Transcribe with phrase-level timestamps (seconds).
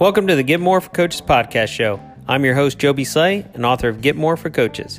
[0.00, 2.00] Welcome to the Get More for Coaches podcast show.
[2.26, 4.98] I'm your host, Joby Slay, and author of Get More for Coaches.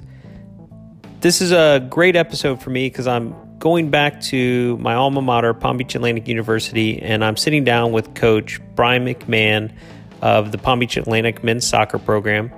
[1.21, 5.55] This is a great episode for me because I'm going back to my alma mater,
[5.55, 9.73] Palm Beach Atlantic University, and I'm sitting down with Coach Brian McMahon
[10.21, 12.51] of the Palm Beach Atlantic men's soccer program.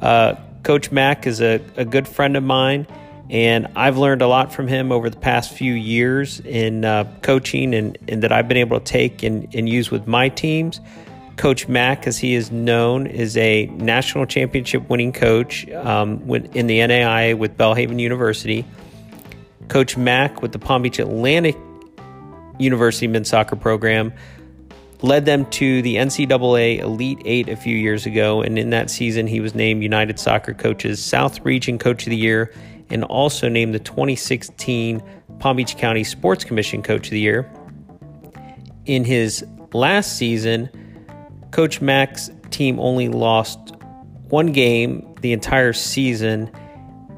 [0.00, 0.34] Uh,
[0.64, 2.88] Coach Mack is a, a good friend of mine,
[3.30, 7.76] and I've learned a lot from him over the past few years in uh, coaching
[7.76, 10.80] and, and that I've been able to take and, and use with my teams.
[11.36, 16.22] Coach Mack, as he is known, is a national championship winning coach um,
[16.54, 18.64] in the NAIA with Belhaven University.
[19.68, 21.56] Coach Mack with the Palm Beach Atlantic
[22.58, 24.12] University men's soccer program
[25.02, 29.26] led them to the NCAA Elite Eight a few years ago, and in that season,
[29.26, 32.52] he was named United Soccer Coaches South Region Coach of the Year
[32.88, 35.02] and also named the 2016
[35.38, 37.50] Palm Beach County Sports Commission Coach of the Year.
[38.86, 40.70] In his last season,
[41.50, 43.58] Coach Mack's team only lost
[44.28, 46.50] one game the entire season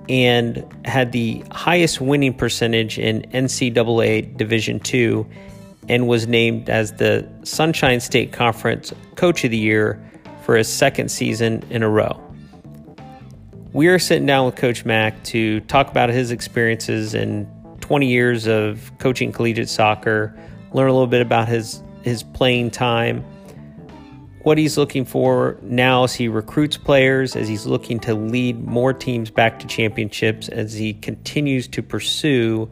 [0.08, 5.26] and had the highest winning percentage in NCAA Division II
[5.88, 10.02] and was named as the Sunshine State Conference Coach of the Year
[10.42, 12.22] for his second season in a row.
[13.72, 17.46] We are sitting down with Coach Mack to talk about his experiences in
[17.80, 20.34] 20 years of coaching collegiate soccer,
[20.72, 23.24] learn a little bit about his his playing time,
[24.48, 28.94] what he's looking for now as he recruits players, as he's looking to lead more
[28.94, 32.66] teams back to championships, as he continues to pursue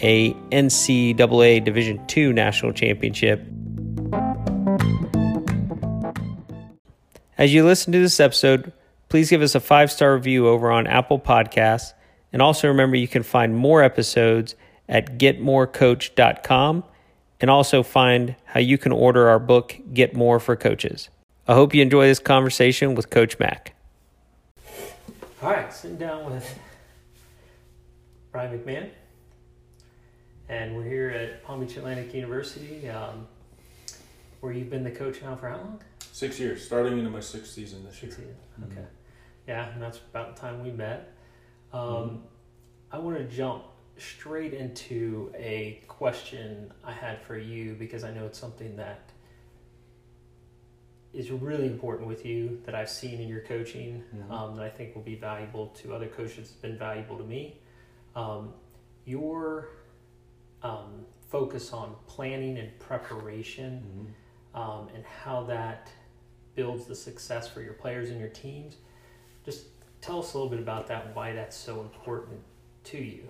[0.00, 3.40] a NCAA Division II national championship.
[7.38, 8.72] As you listen to this episode,
[9.08, 11.92] please give us a five star review over on Apple Podcasts.
[12.32, 14.56] And also remember, you can find more episodes
[14.88, 16.82] at getmorecoach.com
[17.40, 21.08] and also find how you can order our book, Get More for Coaches.
[21.46, 23.74] I hope you enjoy this conversation with Coach Mack.
[25.42, 26.58] All right, sitting down with
[28.32, 28.90] Brian McMahon,
[30.48, 33.28] and we're here at Palm Beach Atlantic University, um,
[34.40, 35.80] where you've been the coach now for how long?
[36.12, 38.34] Six years, starting into my sixth season this Six year.
[38.60, 38.72] Mm-hmm.
[38.72, 38.86] Okay.
[39.46, 41.12] Yeah, and that's about the time we met.
[41.72, 42.16] Um, mm-hmm.
[42.90, 43.64] I want to jump
[43.98, 49.10] straight into a question I had for you because I know it's something that
[51.14, 54.30] is really important with you that I've seen in your coaching mm-hmm.
[54.30, 56.38] um, that I think will be valuable to other coaches.
[56.38, 57.58] It's been valuable to me.
[58.14, 58.52] Um,
[59.06, 59.68] your
[60.62, 64.12] um, focus on planning and preparation mm-hmm.
[64.56, 65.90] Um, and how that
[66.54, 68.76] builds the success for your players and your teams.
[69.44, 69.66] Just
[70.00, 72.40] tell us a little bit about that and why that's so important
[72.84, 73.28] to you.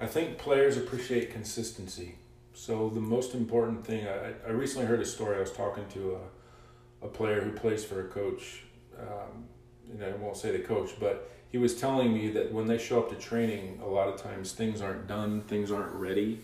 [0.00, 2.16] I think players appreciate consistency.
[2.52, 5.36] So the most important thing, I, I recently heard a story.
[5.36, 6.18] I was talking to
[7.02, 8.62] a, a player who plays for a coach,
[8.98, 9.44] um,
[9.90, 12.98] and I won't say the coach, but he was telling me that when they show
[12.98, 16.40] up to training, a lot of times things aren't done, things aren't ready.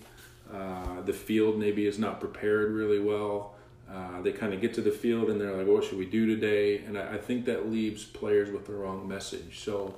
[0.53, 3.55] Uh, the field maybe is not prepared really well.
[3.93, 6.27] Uh, they kind of get to the field and they're like, "What should we do
[6.27, 9.61] today?" And I, I think that leaves players with the wrong message.
[9.61, 9.97] So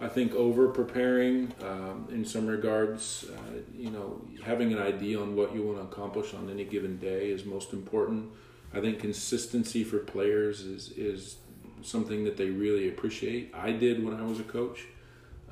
[0.00, 5.36] I think over preparing um, in some regards, uh, you know, having an idea on
[5.36, 8.30] what you want to accomplish on any given day is most important.
[8.72, 11.36] I think consistency for players is is
[11.82, 13.52] something that they really appreciate.
[13.54, 14.86] I did when I was a coach.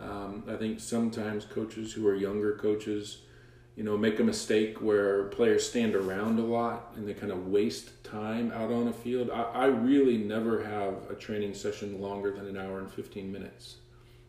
[0.00, 3.18] Um, I think sometimes coaches who are younger coaches,
[3.76, 7.48] you know, make a mistake where players stand around a lot and they kind of
[7.48, 9.30] waste time out on a field.
[9.30, 13.76] I, I really never have a training session longer than an hour and 15 minutes.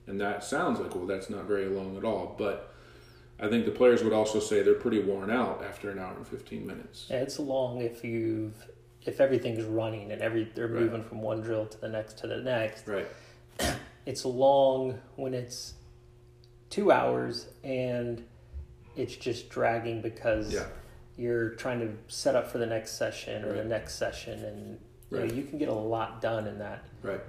[0.07, 2.35] And that sounds like, well, that's not very long at all.
[2.37, 2.73] But
[3.39, 6.27] I think the players would also say they're pretty worn out after an hour and
[6.27, 7.07] 15 minutes.
[7.09, 8.55] Yeah, it's long if you've
[9.05, 10.81] if everything's running and every they're right.
[10.81, 12.87] moving from one drill to the next to the next.
[12.87, 13.07] Right.
[14.05, 15.75] It's long when it's
[16.69, 18.21] two hours and
[18.97, 20.65] it's just dragging because yeah.
[21.15, 23.57] you're trying to set up for the next session or right.
[23.57, 24.79] the next session and
[25.09, 25.29] you, right.
[25.29, 26.83] know, you can get a lot done in that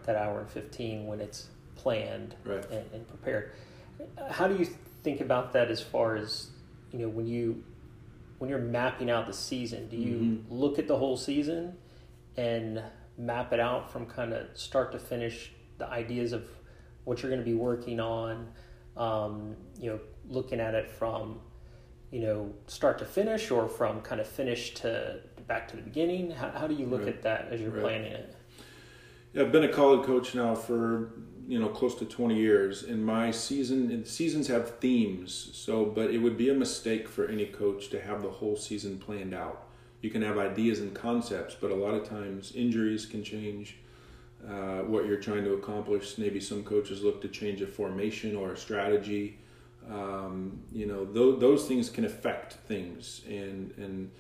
[0.05, 1.47] that hour and 15 when it's
[1.85, 2.65] planned right.
[2.71, 3.53] and, and prepared.
[4.31, 4.67] How do you
[5.05, 6.49] think about that as far as
[6.91, 7.63] you know when you
[8.39, 9.89] when you're mapping out the season?
[9.89, 10.53] Do you mm-hmm.
[10.53, 11.77] look at the whole season
[12.37, 12.83] and
[13.17, 15.53] map it out from kind of start to finish?
[15.79, 16.49] The ideas of
[17.05, 18.49] what you're going to be working on.
[18.97, 21.41] Um, you know, looking at it from
[22.11, 26.31] you know start to finish or from kind of finish to back to the beginning.
[26.31, 27.09] How, how do you look right.
[27.09, 27.83] at that as you're right.
[27.83, 28.37] planning it?
[29.35, 31.11] Yeah, I've been a college coach now for
[31.47, 36.19] you know close to 20 years and my season seasons have themes so but it
[36.19, 39.67] would be a mistake for any coach to have the whole season planned out
[40.05, 43.77] you can have ideas and concepts, but a lot of times injuries can change
[44.47, 46.19] uh, what you're trying to accomplish.
[46.19, 49.39] Maybe some coaches look to change a formation or a strategy.
[49.91, 54.11] Um, you know, th- those things can affect things, and and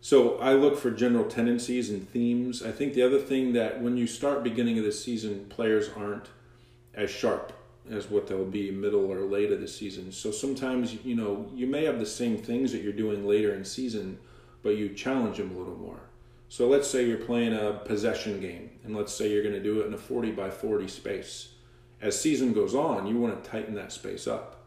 [0.00, 2.62] so I look for general tendencies and themes.
[2.62, 6.28] I think the other thing that when you start beginning of the season, players aren't
[6.96, 7.52] as sharp
[7.90, 10.10] as what they'll be middle or late of the season.
[10.10, 13.64] So sometimes you know you may have the same things that you're doing later in
[13.64, 14.18] season,
[14.62, 16.00] but you challenge them a little more.
[16.48, 19.80] So let's say you're playing a possession game, and let's say you're going to do
[19.80, 21.50] it in a 40 by 40 space.
[22.00, 24.64] As season goes on, you want to tighten that space up.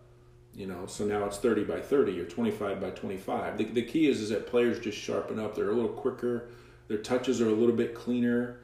[0.54, 3.58] You know, so now it's 30 by 30 or 25 by 25.
[3.58, 5.56] The, the key is is that players just sharpen up.
[5.56, 6.50] They're a little quicker.
[6.88, 8.60] Their touches are a little bit cleaner.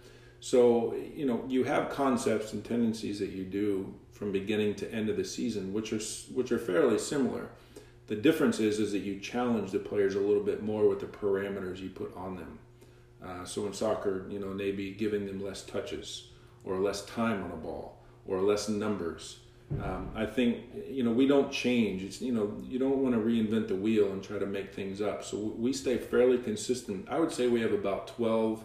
[0.45, 5.09] So you know, you have concepts and tendencies that you do from beginning to end
[5.09, 5.99] of the season, which are
[6.35, 7.49] which are fairly similar.
[8.05, 11.07] The difference is is that you challenge the players a little bit more with the
[11.07, 12.59] parameters you put on them.
[13.25, 16.27] Uh, so in soccer, you know, maybe giving them less touches
[16.63, 19.39] or less time on a ball or less numbers.
[19.81, 22.03] Um, I think you know we don't change.
[22.03, 25.01] It's you know you don't want to reinvent the wheel and try to make things
[25.01, 25.23] up.
[25.23, 27.07] So we stay fairly consistent.
[27.09, 28.63] I would say we have about twelve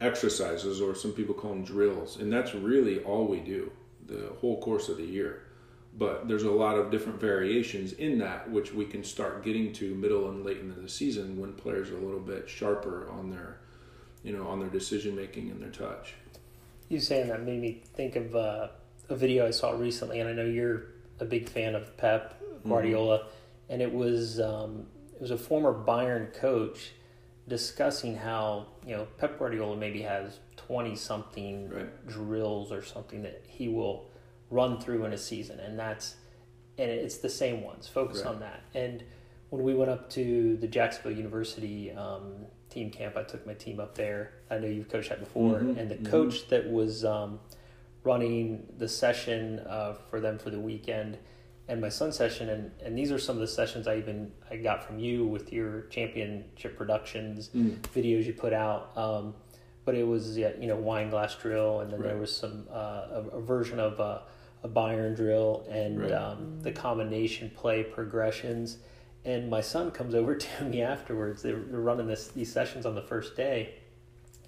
[0.00, 3.70] exercises, or some people call them drills, and that's really all we do
[4.06, 5.42] the whole course of the year.
[5.98, 9.94] But there's a lot of different variations in that, which we can start getting to
[9.94, 13.58] middle and late into the season when players are a little bit sharper on their
[14.26, 16.14] you know, on their decision making and their touch.
[16.88, 18.68] You saying that made me think of uh,
[19.08, 20.86] a video I saw recently, and I know you're
[21.20, 23.28] a big fan of Pep Guardiola, mm-hmm.
[23.72, 26.90] and it was um, it was a former Bayern coach
[27.48, 32.06] discussing how you know Pep Guardiola maybe has twenty something right.
[32.06, 34.10] drills or something that he will
[34.50, 36.16] run through in a season, and that's
[36.78, 37.88] and it's the same ones.
[37.88, 38.34] Focus right.
[38.34, 38.62] on that.
[38.74, 39.02] And
[39.50, 42.46] when we went up to the Jacksonville University um,
[42.76, 43.16] team camp.
[43.16, 44.32] I took my team up there.
[44.50, 45.78] I know you've coached that before, mm-hmm.
[45.78, 46.10] and the mm-hmm.
[46.10, 47.40] coach that was um,
[48.04, 51.16] running the session uh, for them for the weekend
[51.68, 54.56] and my son's session and, and these are some of the sessions I even I
[54.56, 57.76] got from you with your championship productions mm.
[57.94, 59.34] videos you put out um,
[59.84, 62.08] but it was yeah, you know wine glass drill and then right.
[62.08, 62.74] there was some uh,
[63.10, 64.22] a, a, version of a,
[64.62, 66.12] a Bayern drill and right.
[66.12, 68.78] um, the combination play progressions
[69.26, 71.42] and my son comes over to me afterwards.
[71.42, 73.74] They're, they're running this these sessions on the first day,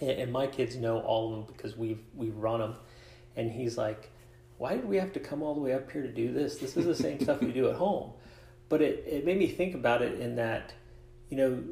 [0.00, 2.76] and, and, my kids know all of them because we've we've run them.
[3.36, 4.10] And he's like,
[4.58, 6.58] "Why did we have to come all the way up here to do this?
[6.58, 8.12] This is the same stuff we do at home."
[8.68, 10.74] But it it made me think about it in that,
[11.30, 11.62] you know,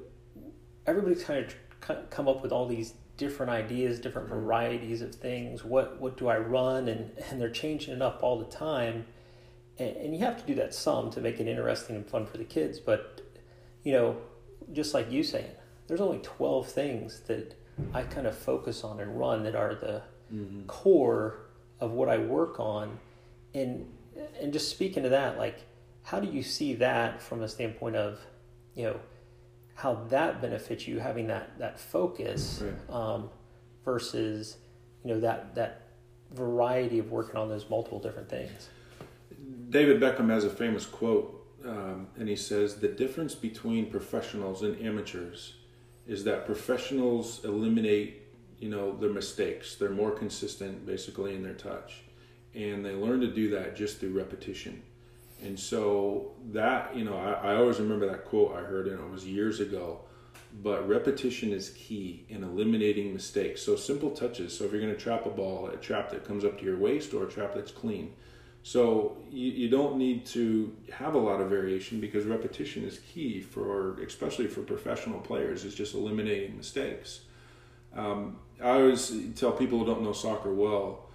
[0.87, 5.65] everybody's kind of come up with all these different ideas, different varieties of things.
[5.65, 6.89] What what do I run?
[6.89, 9.07] And and they're changing it up all the time
[9.79, 12.39] and, and you have to do that some to make it interesting and fun for
[12.39, 12.79] the kids.
[12.79, 13.23] But
[13.83, 14.17] you know,
[14.73, 15.51] just like you saying,
[15.87, 17.55] there's only 12 things that
[17.95, 20.03] I kind of focus on and run that are the
[20.33, 20.67] mm-hmm.
[20.67, 21.41] core
[21.81, 22.99] of what I work on.
[23.55, 23.93] And
[24.41, 25.61] and just speaking to that, like
[26.03, 28.21] how do you see that from a standpoint of,
[28.75, 29.01] you know,
[29.75, 33.29] how that benefits you having that that focus um,
[33.85, 34.57] versus,
[35.05, 35.83] you know, that that
[36.33, 38.69] variety of working on those multiple different things.
[39.71, 44.81] David Beckham has a famous quote, um, and he says, The difference between professionals and
[44.81, 45.55] amateurs
[46.07, 48.23] is that professionals eliminate
[48.59, 49.75] you know their mistakes.
[49.75, 52.03] They're more consistent basically in their touch.
[52.55, 54.83] And they learn to do that just through repetition.
[55.43, 59.11] And so that you know I, I, always remember that quote i heard and it
[59.11, 60.01] was years ago.
[60.63, 63.61] But repetition is key in eliminating mistakes.
[63.61, 64.57] So simple touches.
[64.57, 66.79] So if you're going to trap a ball a trap that comes up to your
[66.79, 68.15] waist or a trap that's clean.
[68.63, 73.41] So you, you don't need to have a lot of variation because repetition is key
[73.41, 77.21] for, especially for professional players, is just eliminating mistakes.
[77.95, 81.09] Um, I always tell people who don't know soccer well,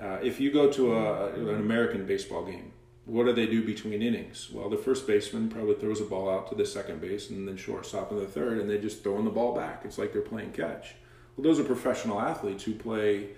[0.00, 2.72] uh, if you go to a, an American baseball game,
[3.04, 4.48] what do they do between innings?
[4.52, 7.56] Well, the first baseman probably throws a ball out to the second base and then
[7.56, 9.82] shortstop in the third, and they just throwing the ball back.
[9.84, 10.94] It's like they're playing catch.
[11.36, 13.30] Well, those are professional athletes who play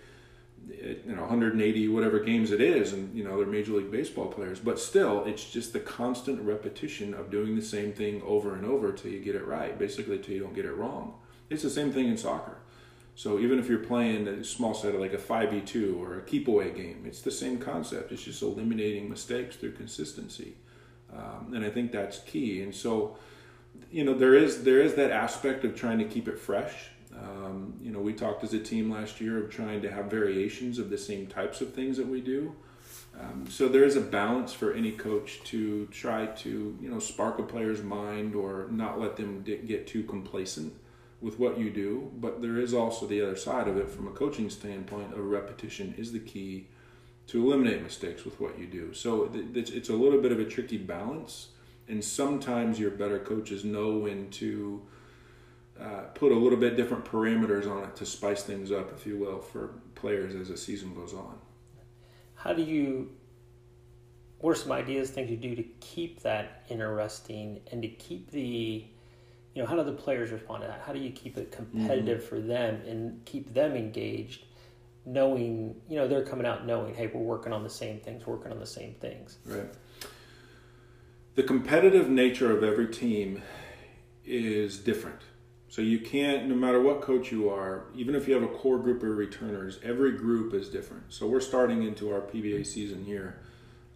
[0.69, 4.59] you know 180 whatever games it is and you know they're major league baseball players
[4.59, 8.93] but still it's just the constant repetition of doing the same thing over and over
[8.93, 11.15] till you get it right basically till you don't get it wrong
[11.51, 12.57] it's the same thing in soccer
[13.15, 16.49] so even if you're playing a small set of like a 5v2 or a keep
[16.49, 18.13] away game it's the same concept.
[18.13, 20.55] It's just eliminating mistakes through consistency.
[21.13, 22.63] Um, and i think that's key.
[22.63, 23.17] And so
[23.91, 26.91] you know there is there is that aspect of trying to keep it fresh.
[27.17, 30.79] Um, you know, we talked as a team last year of trying to have variations
[30.79, 32.55] of the same types of things that we do.
[33.19, 37.39] Um, so there is a balance for any coach to try to, you know, spark
[37.39, 40.75] a player's mind or not let them get too complacent
[41.25, 44.11] with what you do, but there is also the other side of it from a
[44.11, 45.15] coaching standpoint.
[45.17, 46.69] A repetition is the key
[47.29, 48.93] to eliminate mistakes with what you do.
[48.93, 51.49] So it's a little bit of a tricky balance,
[51.89, 54.83] and sometimes your better coaches know when to
[55.81, 59.17] uh, put a little bit different parameters on it to spice things up, if you
[59.17, 61.39] will, for players as the season goes on.
[62.35, 63.11] How do you?
[64.41, 68.85] What are some ideas, things you do to keep that interesting and to keep the
[69.55, 70.83] you know, how do the players respond to that?
[70.85, 72.29] How do you keep it competitive mm-hmm.
[72.29, 74.45] for them and keep them engaged,
[75.07, 78.51] knowing, you know, they're coming out knowing, hey, we're working on the same things, working
[78.51, 79.39] on the same things.
[79.47, 79.73] Right.
[81.37, 83.43] The competitive nature of every team
[84.25, 85.21] is different.
[85.69, 88.79] So you can't, no matter what coach you are, even if you have a core
[88.79, 91.13] group of returners, every group is different.
[91.13, 93.41] So we're starting into our PBA season here.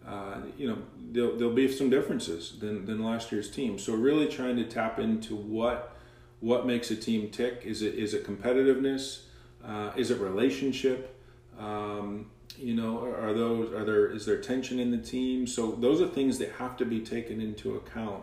[0.09, 0.79] Uh, you know,
[1.13, 3.79] there'll, there'll be some differences than, than last year's team.
[3.79, 5.95] So really trying to tap into what
[6.41, 7.63] what makes a team tick.
[7.65, 9.23] Is it is it competitiveness?
[9.65, 11.15] Uh, is it relationship?
[11.59, 15.47] Um, you know, are those are there is there tension in the team?
[15.47, 18.23] So those are things that have to be taken into account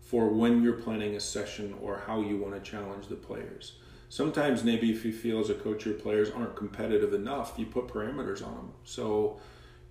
[0.00, 3.78] for when you're planning a session or how you want to challenge the players.
[4.10, 7.88] Sometimes maybe if you feel as a coach your players aren't competitive enough, you put
[7.88, 8.72] parameters on them.
[8.84, 9.40] So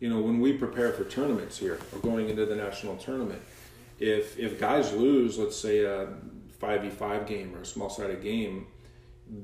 [0.04, 3.42] you know, when we prepare for tournaments here or going into the national tournament,
[4.00, 6.10] if if guys lose, let's say a
[6.60, 8.68] five v five game or a small sided game,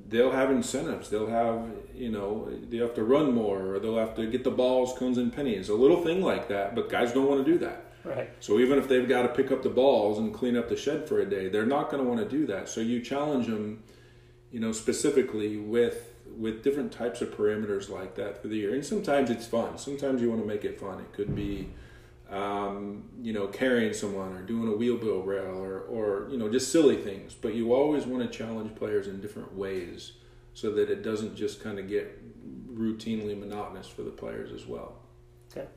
[0.09, 1.09] they'll have incentives.
[1.09, 4.51] They'll have you know they have to run more or they'll have to get the
[4.51, 5.69] balls, cones, and pennies.
[5.69, 7.93] A little thing like that, but guys don't want to do that.
[8.03, 8.29] Right.
[8.41, 11.07] So even if they've got to pick up the balls and clean up the shed
[11.07, 12.67] for a day, they're not going to want to do that.
[12.67, 13.81] So you challenge them,
[14.51, 18.73] you know, specifically with with different types of parameters like that through the year.
[18.73, 19.77] And sometimes it's fun.
[19.77, 20.99] Sometimes you want to make it fun.
[20.99, 21.69] It could be,
[22.29, 26.71] um, you know, carrying someone or doing a wheel rail or, or, you know, just
[26.71, 27.33] silly things.
[27.33, 30.13] But you always want to challenge players in different ways
[30.53, 32.19] so that it doesn't just kind of get
[32.73, 34.95] routinely monotonous for the players as well.
[35.51, 35.67] Okay.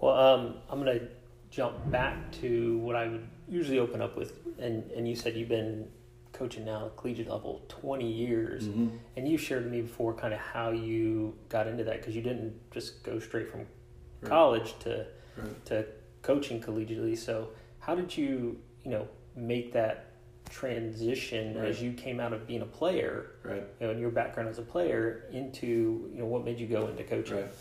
[0.00, 1.08] Well, um, I'm going to
[1.50, 4.32] jump back to what I would usually open up with.
[4.58, 5.88] And, and you said you've been
[6.32, 8.88] coaching now at collegiate level 20 years mm-hmm.
[9.16, 12.22] and you shared with me before kind of how you got into that because you
[12.22, 14.30] didn't just go straight from right.
[14.30, 15.64] college to right.
[15.66, 15.84] to
[16.22, 17.48] coaching collegiately so
[17.80, 20.06] how did you you know make that
[20.48, 21.68] transition right.
[21.68, 24.58] as you came out of being a player right you know and your background as
[24.58, 27.54] a player into you know what made you go into coaching right.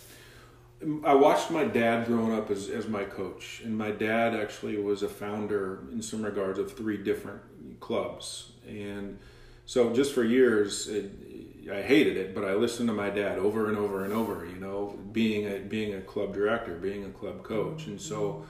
[1.06, 5.04] I watched my dad growing up as, as my coach, and my dad actually was
[5.04, 7.40] a founder in some regards of three different
[7.80, 9.20] clubs and
[9.66, 11.12] so just for years, it,
[11.72, 14.46] I hated it, but I listened to my dad over and over and over.
[14.46, 18.46] You know, being a being a club director, being a club coach, and so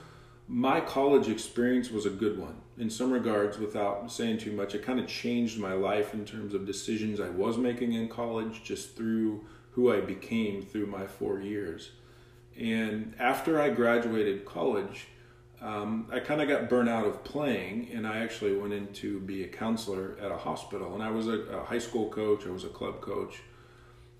[0.48, 3.58] my college experience was a good one in some regards.
[3.58, 7.28] Without saying too much, it kind of changed my life in terms of decisions I
[7.28, 11.90] was making in college, just through who I became through my four years.
[12.58, 15.06] And after I graduated college,
[15.62, 19.20] um, I kind of got burnt out of playing, and I actually went in to
[19.20, 20.94] be a counselor at a hospital.
[20.94, 23.42] And I was a, a high school coach, I was a club coach,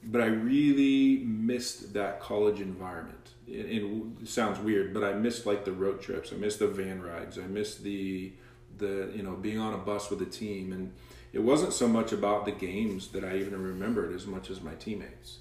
[0.04, 3.30] but I really missed that college environment.
[3.48, 6.32] It, it, sounds weird, but I missed like the road trips.
[6.32, 7.38] I missed the van rides.
[7.38, 8.32] I missed the
[8.78, 10.92] the you know being on a bus with a team, and
[11.32, 14.74] it wasn't so much about the games that I even remembered as much as my
[14.74, 15.38] teammates.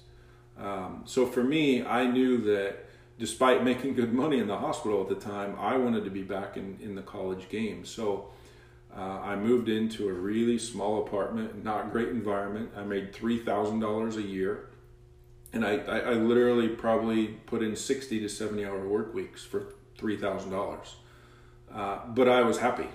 [0.58, 2.86] Um, so for me, I knew that
[3.22, 6.56] despite making good money in the hospital at the time, I wanted to be back
[6.56, 7.84] in, in the college game.
[7.84, 8.30] So
[8.92, 12.72] uh, I moved into a really small apartment, not great environment.
[12.76, 14.70] I made $3,000 a year.
[15.52, 19.68] And I, I, I, literally probably put in 60 to 70 hour work weeks for
[19.98, 20.88] $3,000.
[21.72, 22.88] Uh, but I was happy,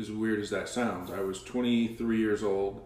[0.00, 1.10] as weird as that sounds.
[1.10, 2.80] I was 23 years old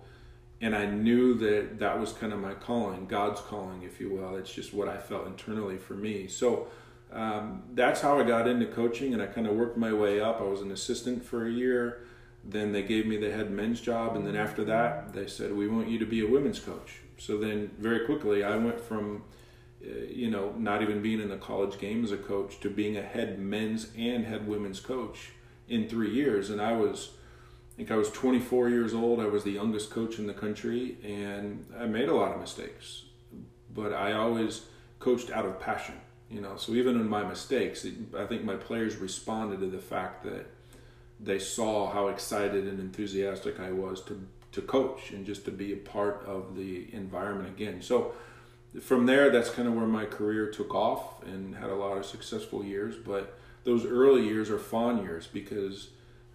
[0.60, 4.34] and I knew that that was kind of my calling, God's calling, if you will.
[4.34, 6.26] It's just what I felt internally for me.
[6.26, 6.66] So
[7.12, 10.40] um, that's how I got into coaching, and I kind of worked my way up.
[10.40, 12.02] I was an assistant for a year.
[12.44, 15.68] Then they gave me the head men's job, and then after that, they said, "We
[15.68, 19.24] want you to be a women's coach." So then, very quickly, I went from,
[19.82, 22.96] uh, you know, not even being in the college game as a coach to being
[22.96, 25.30] a head men's and head women's coach
[25.68, 27.10] in three years, and I was.
[27.72, 29.20] I think I was 24 years old.
[29.20, 33.04] I was the youngest coach in the country, and I made a lot of mistakes.
[33.72, 34.62] But I always
[34.98, 35.94] coached out of passion
[36.30, 40.24] you know, so even in my mistakes, I think my players responded to the fact
[40.24, 40.46] that
[41.20, 45.72] they saw how excited and enthusiastic I was to to coach and just to be
[45.74, 47.82] a part of the environment again.
[47.82, 48.12] So
[48.80, 52.06] from there, that's kind of where my career took off and had a lot of
[52.06, 52.96] successful years.
[52.96, 55.90] But those early years are fond years because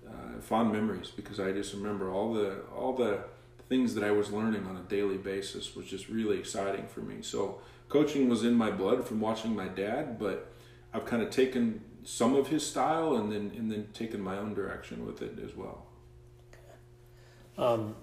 [0.08, 3.24] uh, fond memories because I just remember all the all the
[3.70, 7.22] things that I was learning on a daily basis was just really exciting for me.
[7.22, 7.62] So
[7.94, 10.52] coaching was in my blood from watching my dad, but
[10.94, 14.54] I've kind of taken some of his style and then and then taken my own
[14.54, 15.86] direction with it as well.
[17.58, 17.96] Um,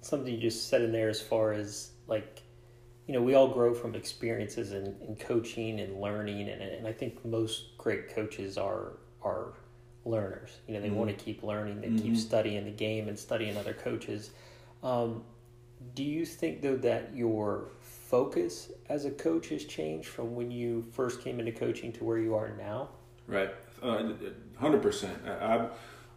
[0.00, 2.42] something you just said in there as far as like
[3.06, 6.92] you know we all grow from experiences in, in coaching and learning and, and i
[6.92, 9.54] think most great coaches are are
[10.04, 10.96] learners you know they mm-hmm.
[10.96, 11.98] want to keep learning they mm-hmm.
[11.98, 14.30] keep studying the game and studying other coaches
[14.84, 15.24] um,
[15.94, 17.70] do you think though that your
[18.10, 22.18] focus as a coach has changed from when you first came into coaching to where
[22.18, 22.88] you are now?
[23.28, 23.50] Right.
[23.80, 24.12] Uh,
[24.60, 25.68] 100% I,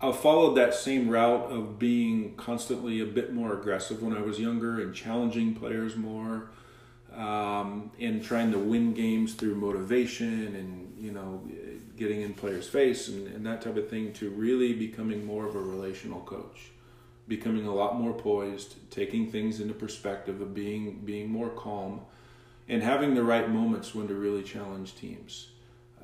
[0.02, 4.38] I've followed that same route of being constantly a bit more aggressive when I was
[4.38, 6.50] younger and challenging players more,
[7.16, 11.42] um, and trying to win games through motivation and you know
[11.96, 14.12] getting in players' face and, and that type of thing.
[14.14, 16.73] To really becoming more of a relational coach,
[17.27, 22.01] becoming a lot more poised, taking things into perspective of being being more calm,
[22.68, 25.48] and having the right moments when to really challenge teams.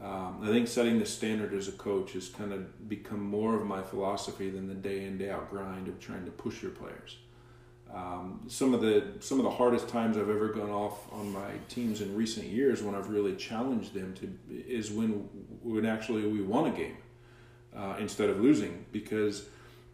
[0.02, 3.66] Um, I think setting the standard as a coach has kind of become more of
[3.66, 7.18] my philosophy than the day in day out grind of trying to push your players.
[7.94, 11.52] Um, some of the some of the hardest times I've ever gone off on my
[11.70, 15.28] teams in recent years when I've really challenged them to is when
[15.64, 16.98] when actually we won a game
[17.76, 19.48] uh, instead of losing because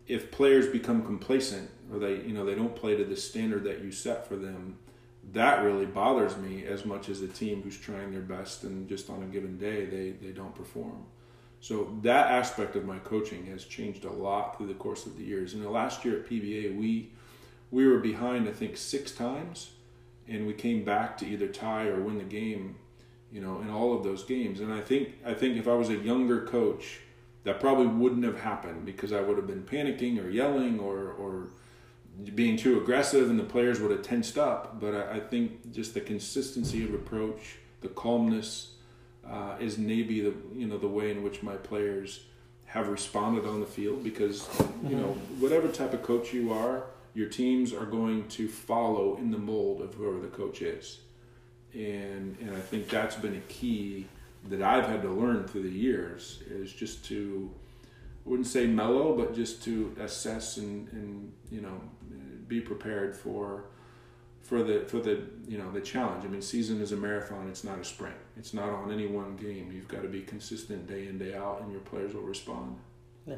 [0.08, 3.84] if players become complacent or they you know they don't play to the standard that
[3.84, 4.78] you set for them
[5.34, 9.10] that really bothers me as much as the team who's trying their best and just
[9.10, 11.06] on a given day they, they don't perform.
[11.60, 15.24] So that aspect of my coaching has changed a lot through the course of the
[15.24, 15.54] years.
[15.54, 17.12] In the last year at PBA, we
[17.72, 19.72] we were behind I think six times,
[20.28, 22.76] and we came back to either tie or win the game,
[23.32, 24.60] you know, in all of those games.
[24.60, 27.00] And I think I think if I was a younger coach,
[27.46, 31.48] that probably wouldn't have happened because I would have been panicking or yelling or or
[32.34, 34.80] being too aggressive and the players would have tensed up.
[34.80, 38.72] But I, I think just the consistency of approach, the calmness,
[39.30, 42.26] uh, is maybe the you know the way in which my players
[42.66, 44.50] have responded on the field because
[44.84, 45.42] you know mm-hmm.
[45.42, 49.82] whatever type of coach you are, your teams are going to follow in the mold
[49.82, 51.00] of whoever the coach is,
[51.74, 54.08] and and I think that's been a key
[54.50, 57.52] that I've had to learn through the years is just to
[58.26, 61.80] I wouldn't say mellow, but just to assess and, and you know
[62.48, 63.66] be prepared for
[64.42, 66.24] for the for the you know the challenge.
[66.26, 67.48] I mean, season is a marathon.
[67.50, 68.16] It's not a sprint.
[68.38, 69.72] It's not on any one game.
[69.74, 72.78] You've got to be consistent day in day out, and your players will respond.
[73.26, 73.38] Yeah.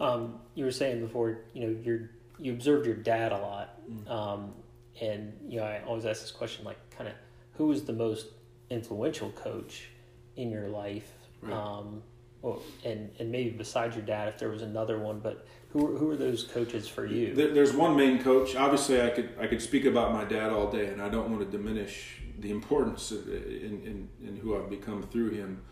[0.00, 4.10] Um, you were saying before, you know, you you observed your dad a lot, mm.
[4.10, 4.52] um,
[5.00, 7.14] and you know, I always ask this question, like, kind of,
[7.54, 8.28] who was the most
[8.70, 9.88] influential coach
[10.36, 11.10] in your life?
[11.42, 11.52] Right.
[11.52, 12.02] Um,
[12.42, 16.10] well, and and maybe besides your dad, if there was another one, but who who
[16.10, 17.34] are those coaches for you?
[17.34, 18.56] There's one main coach.
[18.56, 21.40] Obviously, I could I could speak about my dad all day, and I don't want
[21.44, 25.62] to diminish the importance in in, in who I've become through him.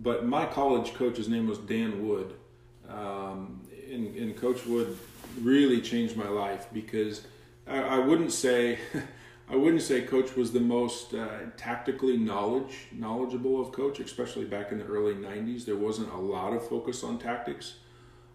[0.00, 2.34] But my college coach's name was Dan Wood,
[2.88, 4.96] um, and, and Coach Wood
[5.40, 7.26] really changed my life because
[7.66, 8.78] I, I wouldn't say.
[9.50, 14.72] I wouldn't say Coach was the most uh, tactically knowledge knowledgeable of Coach, especially back
[14.72, 15.64] in the early '90s.
[15.64, 17.76] There wasn't a lot of focus on tactics,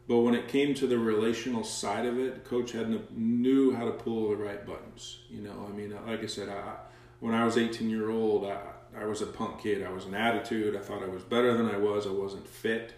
[0.07, 3.91] but when it came to the relational side of it, Coach had knew how to
[3.91, 5.19] pull the right buttons.
[5.29, 6.75] You know, I mean, like I said, I,
[7.19, 8.59] when I was 18 year old, I,
[8.99, 9.83] I was a punk kid.
[9.83, 10.75] I was an attitude.
[10.75, 12.07] I thought I was better than I was.
[12.07, 12.93] I wasn't fit.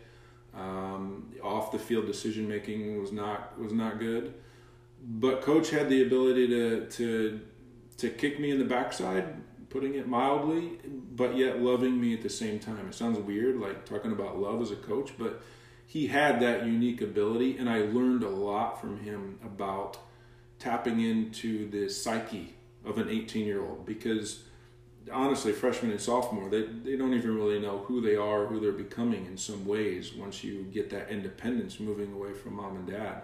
[0.56, 4.34] Um, off the field decision making was not was not good.
[5.04, 7.41] But Coach had the ability to to
[7.98, 9.36] to kick me in the backside,
[9.70, 10.80] putting it mildly,
[11.16, 12.88] but yet loving me at the same time.
[12.88, 15.42] It sounds weird, like talking about love as a coach, but
[15.86, 19.98] he had that unique ability, and I learned a lot from him about
[20.60, 24.44] tapping into the psyche of an 18 year old because
[25.12, 28.72] honestly, freshman and sophomore, they, they don't even really know who they are, who they're
[28.72, 33.24] becoming in some ways once you get that independence moving away from mom and dad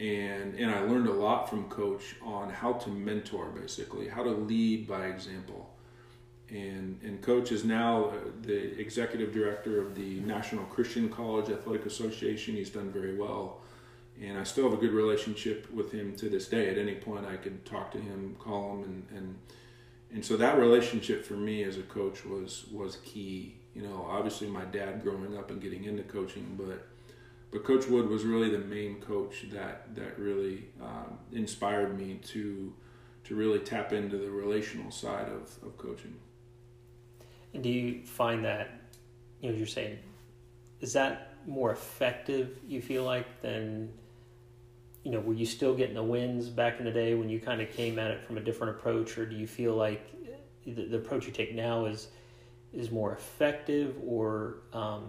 [0.00, 4.30] and and I learned a lot from coach on how to mentor basically how to
[4.30, 5.70] lead by example.
[6.48, 11.86] And and coach is now uh, the executive director of the National Christian College Athletic
[11.86, 12.56] Association.
[12.56, 13.60] He's done very well.
[14.20, 16.68] And I still have a good relationship with him to this day.
[16.70, 19.38] At any point I could talk to him call him and and
[20.12, 23.56] and so that relationship for me as a coach was was key.
[23.74, 26.89] You know obviously my dad growing up and getting into coaching but
[27.50, 32.72] but Coach Wood was really the main coach that that really um, inspired me to
[33.24, 36.14] to really tap into the relational side of, of coaching.
[37.52, 38.70] And do you find that
[39.40, 39.98] you know you're saying
[40.80, 43.90] is that more effective you feel like than
[45.04, 47.60] you know, were you still getting the wins back in the day when you kind
[47.60, 50.06] of came at it from a different approach, or do you feel like
[50.66, 52.08] the, the approach you take now is
[52.72, 55.04] is more effective, or um,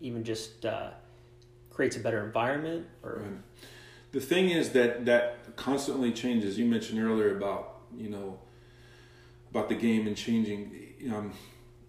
[0.00, 0.90] even just uh,
[1.78, 2.86] creates a better environment?
[3.02, 3.38] Or right.
[4.12, 6.58] the thing is that that constantly changes.
[6.58, 8.40] You mentioned earlier about you know
[9.50, 10.58] about the game and changing.
[11.14, 11.32] Um,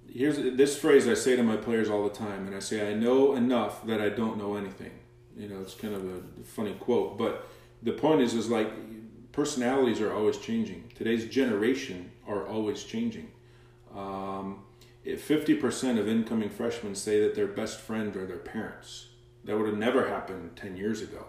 [0.08, 2.94] here's this phrase I say to my players all the time, and I say I
[2.94, 4.92] know enough that I don't know anything
[5.40, 7.48] you know, it's kind of a funny quote, but
[7.82, 8.70] the point is, is like
[9.32, 10.92] personalities are always changing.
[10.96, 13.32] Today's generation are always changing.
[13.96, 14.66] Um,
[15.06, 19.08] 50% of incoming freshmen say that their best friends are their parents.
[19.46, 21.26] That would have never happened 10 years ago.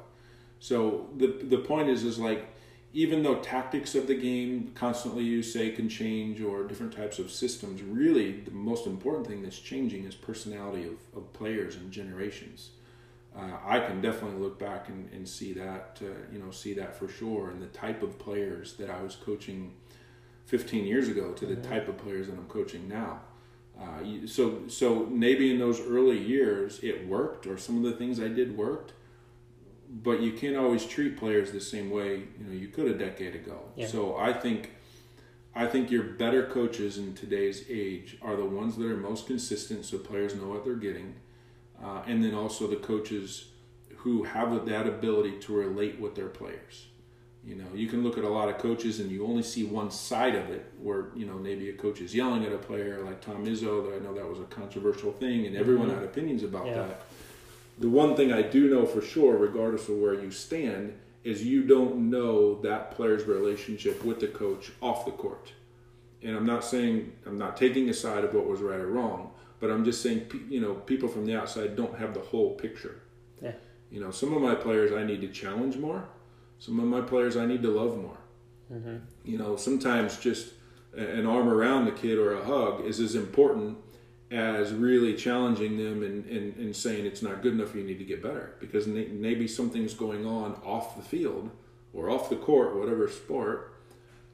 [0.59, 2.47] So the, the point is, is like,
[2.93, 7.31] even though tactics of the game constantly you say can change or different types of
[7.31, 12.71] systems, really the most important thing that's changing is personality of, of players and generations
[13.37, 16.97] uh, I can definitely look back and, and see that, uh, you know, see that
[16.97, 17.51] for sure.
[17.51, 19.73] And the type of players that I was coaching
[20.47, 21.71] 15 years ago to the mm-hmm.
[21.71, 23.21] type of players that I'm coaching now.
[23.81, 28.21] Uh, so, so maybe in those early years it worked, or some of the things
[28.21, 28.93] I did worked,
[29.89, 33.35] but you can't always treat players the same way you know you could a decade
[33.35, 33.59] ago.
[33.77, 33.87] Yeah.
[33.87, 34.73] So I think,
[35.55, 39.85] I think your better coaches in today's age are the ones that are most consistent,
[39.85, 41.15] so players know what they're getting
[41.83, 43.47] uh, and then also the coaches
[43.97, 46.87] who have that ability to relate with their players.
[47.43, 49.91] You know, you can look at a lot of coaches and you only see one
[49.91, 53.21] side of it, where you know maybe a coach is yelling at a player, like
[53.21, 53.85] Tom Izzo.
[53.85, 56.01] That I know that was a controversial thing, and everyone mm-hmm.
[56.01, 56.75] had opinions about yeah.
[56.75, 57.03] that.
[57.79, 60.93] The one thing I do know for sure, regardless of where you stand,
[61.25, 65.53] is you don't know that player's relationship with the coach off the court.
[66.23, 69.33] And I'm not saying I'm not taking a side of what was right or wrong,
[69.61, 73.01] but I'm just saying, you know, people from the outside don't have the whole picture.
[73.43, 73.53] Yeah.
[73.91, 76.07] You know, some of my players I need to challenge more.
[76.61, 78.19] Some of my players I need to love more.
[78.73, 78.97] Mm-hmm.
[79.25, 80.53] You know, sometimes just
[80.95, 83.79] an arm around the kid or a hug is as important
[84.31, 88.05] as really challenging them and, and, and saying it's not good enough, you need to
[88.05, 88.55] get better.
[88.61, 91.51] Because maybe something's going on off the field
[91.95, 93.75] or off the court, whatever sport,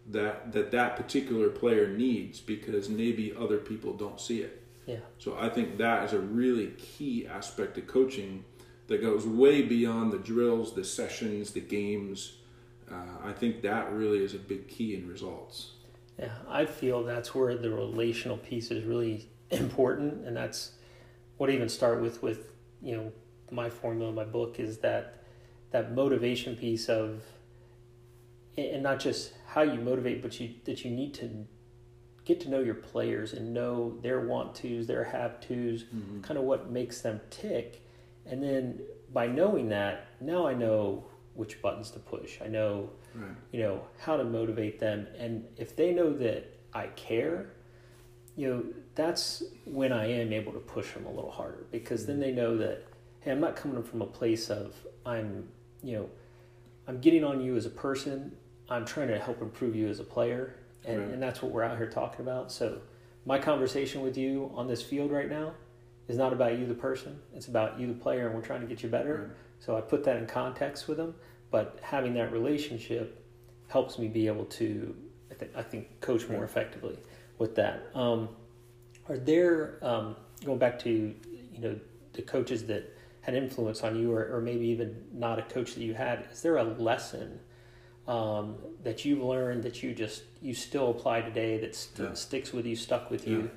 [0.08, 4.62] that that, that particular player needs because maybe other people don't see it.
[4.84, 4.98] Yeah.
[5.18, 8.44] So I think that is a really key aspect of coaching
[8.88, 12.38] that goes way beyond the drills, the sessions, the games.
[12.90, 12.94] Uh,
[13.24, 15.72] I think that really is a big key in results.
[16.18, 20.72] Yeah, I feel that's where the relational piece is really important, and that's
[21.36, 23.12] what I even start with with you know
[23.50, 25.22] my formula, my book is that
[25.70, 27.22] that motivation piece of
[28.56, 31.46] and not just how you motivate, but you that you need to
[32.24, 36.20] get to know your players and know their want tos, their have tos, mm-hmm.
[36.22, 37.85] kind of what makes them tick.
[38.28, 38.80] And then
[39.12, 42.38] by knowing that, now I know which buttons to push.
[42.42, 43.30] I know, right.
[43.52, 45.06] you know, how to motivate them.
[45.18, 47.52] And if they know that I care,
[48.36, 52.12] you know, that's when I am able to push them a little harder because mm-hmm.
[52.12, 52.84] then they know that,
[53.20, 55.48] hey, I'm not coming from a place of I'm,
[55.82, 56.10] you know,
[56.88, 58.36] I'm getting on you as a person.
[58.68, 61.08] I'm trying to help improve you as a player and, right.
[61.10, 62.50] and that's what we're out here talking about.
[62.50, 62.80] So,
[63.24, 65.54] my conversation with you on this field right now
[66.08, 67.18] is not about you, the person.
[67.34, 69.14] It's about you, the player, and we're trying to get you better.
[69.14, 69.36] Right.
[69.58, 71.14] So I put that in context with them.
[71.50, 73.24] But having that relationship
[73.68, 74.94] helps me be able to,
[75.30, 76.98] I, th- I think, coach more effectively
[77.38, 77.90] with that.
[77.94, 78.28] Um,
[79.08, 81.78] are there um, going back to you know
[82.12, 85.82] the coaches that had influence on you, or, or maybe even not a coach that
[85.82, 86.26] you had?
[86.32, 87.40] Is there a lesson
[88.08, 92.14] um, that you've learned that you just you still apply today that st- yeah.
[92.14, 93.50] sticks with you, stuck with you?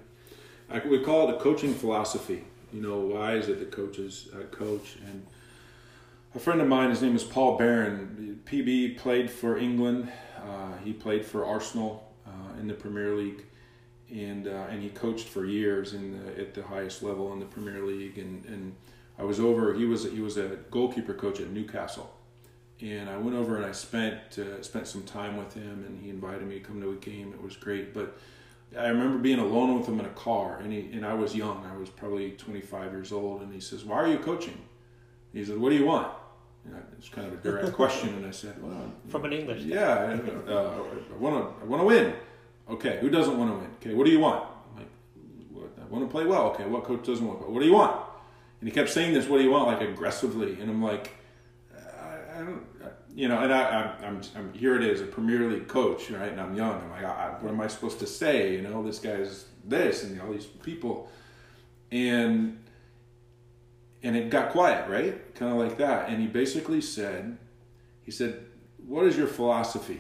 [0.72, 2.44] I, we call it a coaching philosophy.
[2.72, 4.98] You know, why is it that coaches uh, coach?
[5.06, 5.26] And
[6.36, 8.42] a friend of mine, his name is Paul Barron.
[8.46, 10.12] PB played for England.
[10.38, 13.46] Uh, he played for Arsenal uh, in the Premier League,
[14.12, 17.46] and uh, and he coached for years in the, at the highest level in the
[17.46, 18.18] Premier League.
[18.18, 18.76] And, and
[19.18, 19.74] I was over.
[19.74, 22.14] He was he was a goalkeeper coach at Newcastle
[22.82, 26.10] and I went over and I spent uh, spent some time with him, and he
[26.10, 27.34] invited me to come to a game.
[27.34, 28.18] It was great, but
[28.78, 31.66] I remember being alone with him in a car, and he and I was young.
[31.66, 34.58] I was probably 25 years old, and he says, "Why are you coaching?"
[35.34, 36.12] He said, "What do you want?"
[36.66, 40.20] And it's kind of a direct question, and I said, "Well, from an English, yeah,
[40.48, 42.14] uh, I want to I want to win."
[42.70, 43.70] Okay, who doesn't want to win?
[43.82, 44.46] Okay, what do you want?
[44.72, 46.52] I'm like, I want to play well.
[46.52, 47.50] Okay, what coach doesn't want?
[47.50, 48.06] What do you want?
[48.62, 51.12] And he kept saying this, "What do you want?" like aggressively, and I'm like
[52.40, 52.64] I don't,
[53.20, 56.32] you know, and I, I'm, I'm, here it is, a Premier League coach, right?
[56.32, 56.82] And I'm young.
[56.82, 58.54] I'm like, I, what am I supposed to say?
[58.54, 61.12] You know, this guy's this and all these people,
[61.92, 62.64] and
[64.04, 65.36] and it got quiet, right?
[65.36, 66.08] Kind of like that.
[66.08, 67.38] And he basically said,
[68.04, 68.46] He said,
[68.88, 70.00] "What is your philosophy?"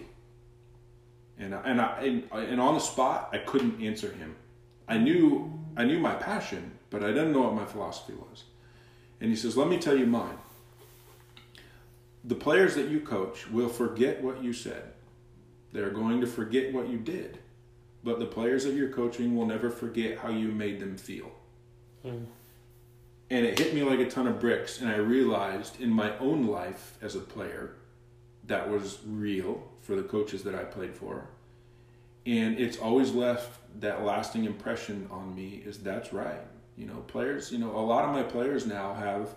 [1.38, 4.38] And I, and I and, and on the spot, I couldn't answer him.
[4.88, 8.46] I knew I knew my passion, but I didn't know what my philosophy was.
[9.20, 10.38] And he says, "Let me tell you mine.
[12.24, 14.94] The players that you coach will forget what you said.
[15.72, 17.40] They're going to forget what you did,
[18.04, 21.32] but the players that you're coaching will never forget how you made them feel."
[22.06, 22.26] Mm.
[23.30, 26.48] And it hit me like a ton of bricks, and I realized in my own
[26.48, 27.76] life as a player
[28.48, 31.28] that was real for the coaches that I played for.
[32.26, 36.42] And it's always left that lasting impression on me is that's right.
[36.76, 39.36] You know, players, you know, a lot of my players now have,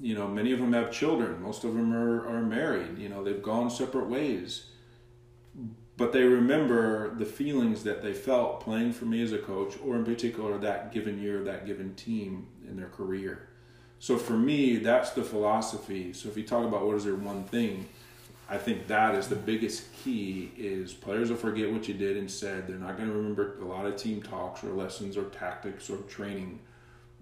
[0.00, 1.42] you know, many of them have children.
[1.42, 2.98] Most of them are, are married.
[2.98, 4.66] You know, they've gone separate ways.
[5.96, 9.96] But they remember the feelings that they felt playing for me as a coach, or
[9.96, 13.48] in particular that given year, that given team in their career.
[13.98, 16.12] So for me, that's the philosophy.
[16.12, 17.88] So if you talk about what is their one thing,
[18.48, 22.30] I think that is the biggest key is players will forget what you did and
[22.30, 22.68] said.
[22.68, 25.96] They're not going to remember a lot of team talks or lessons or tactics or
[26.02, 26.60] training,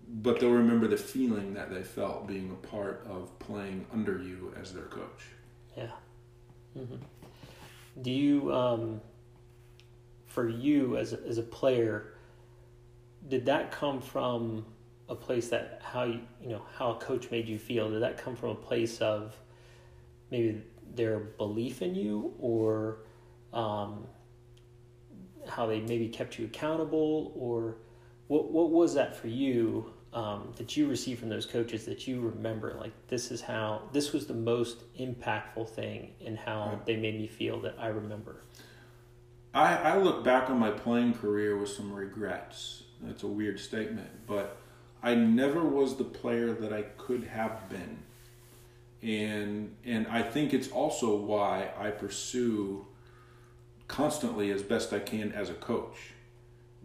[0.08, 4.54] but they'll remember the feeling that they felt being a part of playing under you
[4.60, 5.26] as their coach.
[5.76, 5.90] Yeah.
[6.76, 6.96] Mm-hmm.
[8.02, 9.00] Do you, um,
[10.26, 12.14] for you as a, as a player,
[13.28, 14.66] did that come from
[15.08, 17.90] a place that how you you know how a coach made you feel?
[17.90, 19.36] Did that come from a place of
[20.30, 20.62] maybe
[20.94, 22.98] their belief in you or
[23.52, 24.06] um,
[25.48, 27.76] how they maybe kept you accountable or
[28.28, 32.20] what what was that for you um, that you received from those coaches that you
[32.20, 36.86] remember like this is how this was the most impactful thing and how right.
[36.86, 38.36] they made me feel that I remember.
[39.52, 42.84] I, I look back on my playing career with some regrets.
[43.02, 44.56] That's a weird statement, but
[45.02, 47.98] I never was the player that I could have been
[49.04, 52.86] and and I think it's also why I pursue
[53.86, 56.13] constantly as best I can as a coach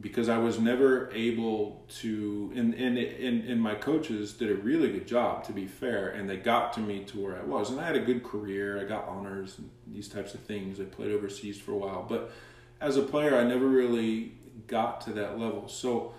[0.02, 4.92] because I was never able to and and and, and my coaches did a really
[4.92, 7.80] good job to be fair and they got to me to where I was and
[7.80, 11.12] I had a good career I got honors and these types of things I played
[11.12, 12.32] overseas for a while but
[12.80, 14.34] as a player I never really
[14.68, 16.14] got to that level so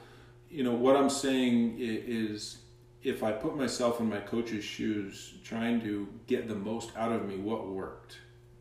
[0.51, 2.59] you know what I'm saying is
[3.03, 7.27] if I put myself in my coach's shoes, trying to get the most out of
[7.27, 8.19] me, what worked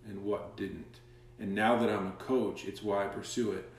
[0.08, 1.00] and what didn't.
[1.40, 3.70] And now that I'm a coach, it's why I pursue it.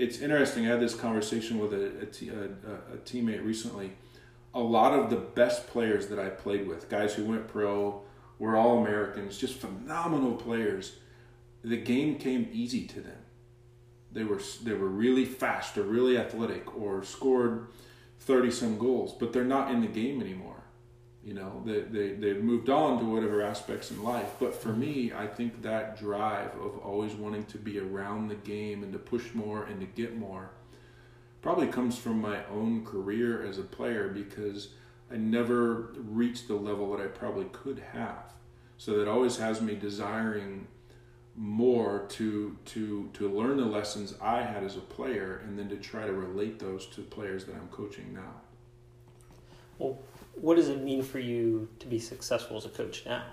[0.00, 0.64] It's interesting.
[0.64, 3.92] I had this conversation with a, a, a, a teammate recently.
[4.54, 8.00] A lot of the best players that I played with, guys who went pro,
[8.38, 10.96] were all Americans, just phenomenal players.
[11.62, 13.18] The game came easy to them.
[14.10, 17.66] They were they were really fast or really athletic or scored
[18.20, 20.59] 30 some goals, but they're not in the game anymore.
[21.24, 24.30] You know, they, they, they've moved on to whatever aspects in life.
[24.38, 28.82] But for me, I think that drive of always wanting to be around the game
[28.82, 30.50] and to push more and to get more
[31.42, 34.68] probably comes from my own career as a player because
[35.10, 38.32] I never reached the level that I probably could have.
[38.78, 40.66] So that always has me desiring
[41.36, 45.76] more to to to learn the lessons I had as a player and then to
[45.76, 48.34] try to relate those to players that I'm coaching now.
[49.78, 49.98] Well,
[50.34, 53.24] what does it mean for you to be successful as a coach now?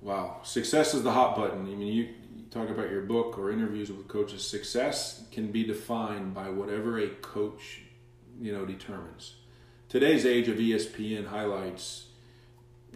[0.00, 1.62] Wow, success is the hot button.
[1.62, 2.08] I mean, you,
[2.50, 4.46] talk about your book or interviews with coaches.
[4.46, 7.82] Success can be defined by whatever a coach,
[8.40, 9.34] you know, determines.
[9.88, 12.06] Today's age of ESPN highlights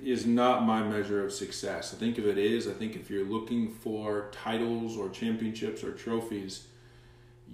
[0.03, 1.93] is not my measure of success.
[1.93, 5.93] I think if it is, I think if you're looking for titles or championships or
[5.93, 6.69] trophies,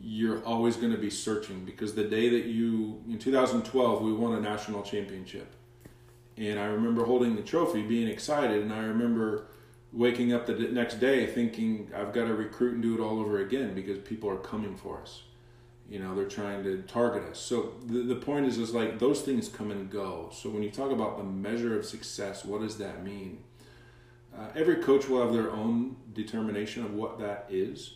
[0.00, 4.35] you're always going to be searching because the day that you in 2012 we won
[4.35, 5.54] a national championship.
[6.37, 9.46] And i remember holding the trophy being excited and i remember
[9.92, 13.40] waking up the next day thinking i've got to recruit and do it all over
[13.40, 15.22] again because people are coming for us.
[15.88, 17.38] You know they're trying to target us.
[17.38, 20.30] So the, the point is is like those things come and go.
[20.33, 23.44] So when you talk about the measure of success what does that mean?
[24.37, 27.94] Uh, every coach will have their own determination of what that is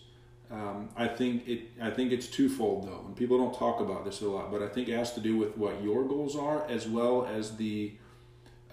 [0.51, 4.21] um, I think it I think it's twofold though and people don't talk about this
[4.23, 6.87] a lot but I think it has to do with what your goals are as
[6.87, 7.93] well as the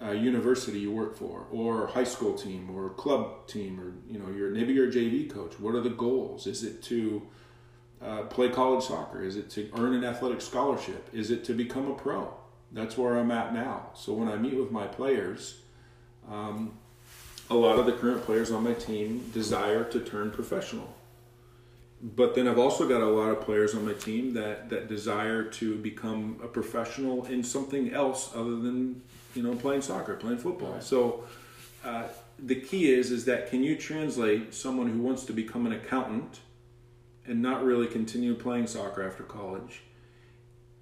[0.02, 4.30] uh, university you work for or high school team or club team or you know
[4.34, 7.26] you're maybe you're a JV coach what are the goals is it to
[8.02, 9.22] uh, play college soccer?
[9.22, 11.08] Is it to earn an athletic scholarship?
[11.12, 12.32] Is it to become a pro?
[12.72, 13.90] That's where I'm at now.
[13.94, 15.60] So when I meet with my players,
[16.30, 16.78] um,
[17.48, 20.94] a lot of the current players on my team desire to turn professional.
[22.02, 25.44] But then I've also got a lot of players on my team that, that desire
[25.44, 29.02] to become a professional in something else other than
[29.34, 30.72] you know playing soccer, playing football.
[30.72, 30.82] Right.
[30.82, 31.24] So
[31.84, 32.04] uh,
[32.38, 36.40] the key is is that can you translate someone who wants to become an accountant
[37.26, 39.82] and not really continue playing soccer after college?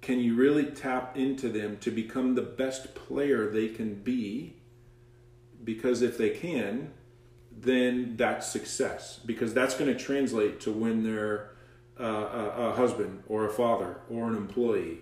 [0.01, 4.53] Can you really tap into them to become the best player they can be?
[5.63, 6.91] Because if they can,
[7.65, 9.19] then that's success.
[9.25, 11.51] Because that's going to translate to when they're
[11.99, 14.99] uh, a, a husband or a father or an employee.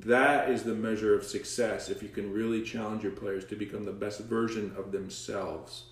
[0.00, 3.84] That is the measure of success if you can really challenge your players to become
[3.84, 5.84] the best version of themselves.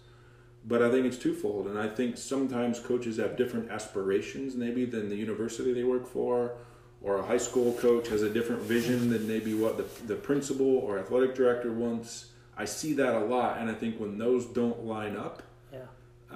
[0.67, 5.09] But I think it's twofold, and I think sometimes coaches have different aspirations maybe than
[5.09, 6.53] the university they work for,
[7.01, 10.79] or a high school coach has a different vision than maybe what the, the principal
[10.79, 12.27] or athletic director wants.
[12.57, 15.43] I see that a lot, and I think when those don't line up.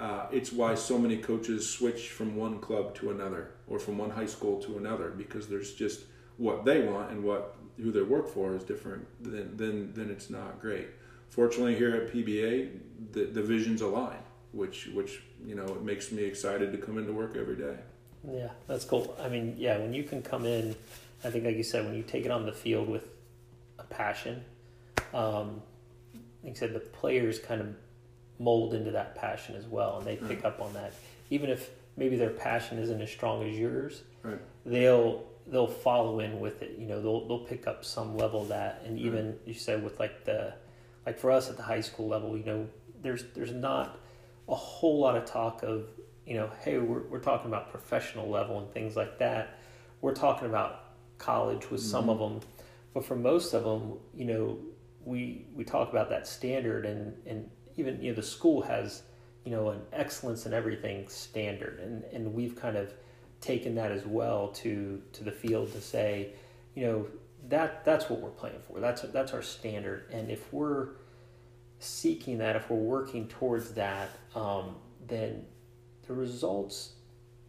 [0.01, 4.09] Uh, it's why so many coaches switch from one club to another or from one
[4.09, 6.01] high school to another because there's just
[6.37, 10.29] what they want and what who they work for is different then then then it's
[10.29, 10.87] not great
[11.29, 12.69] fortunately here at pba
[13.13, 14.17] the, the visions align
[14.51, 17.77] which which you know it makes me excited to come into work every day
[18.29, 19.15] Yeah, that's cool.
[19.19, 20.75] I mean, yeah, when you can come in,
[21.23, 23.07] I think, like you said, when you take it on the field with
[23.79, 24.43] a passion,
[25.13, 25.61] um,
[26.43, 27.67] like you said, the players kind of
[28.41, 30.93] mold into that passion as well, and they pick up on that.
[31.29, 34.39] Even if maybe their passion isn't as strong as yours, Right.
[34.65, 36.77] they'll they'll follow in with it.
[36.77, 39.99] You know, they'll they'll pick up some level of that, and even you said with
[39.99, 40.53] like the
[41.05, 42.67] like for us at the high school level, you know,
[43.01, 43.99] there's there's not
[44.47, 45.87] a whole lot of talk of
[46.25, 49.59] you know, hey, we're we're talking about professional level and things like that.
[50.01, 50.85] We're talking about
[51.17, 52.09] college with some mm-hmm.
[52.09, 52.49] of them,
[52.93, 54.57] but for most of them, you know,
[55.03, 57.49] we we talk about that standard and and
[57.81, 59.03] even you know the school has
[59.43, 62.93] you know an excellence in everything standard and and we've kind of
[63.41, 66.29] taken that as well to to the field to say
[66.75, 67.07] you know
[67.49, 68.79] that that's what we're playing for.
[68.79, 70.05] That's that's our standard.
[70.11, 70.89] And if we're
[71.79, 74.75] seeking that if we're working towards that um,
[75.07, 75.43] then
[76.07, 76.91] the results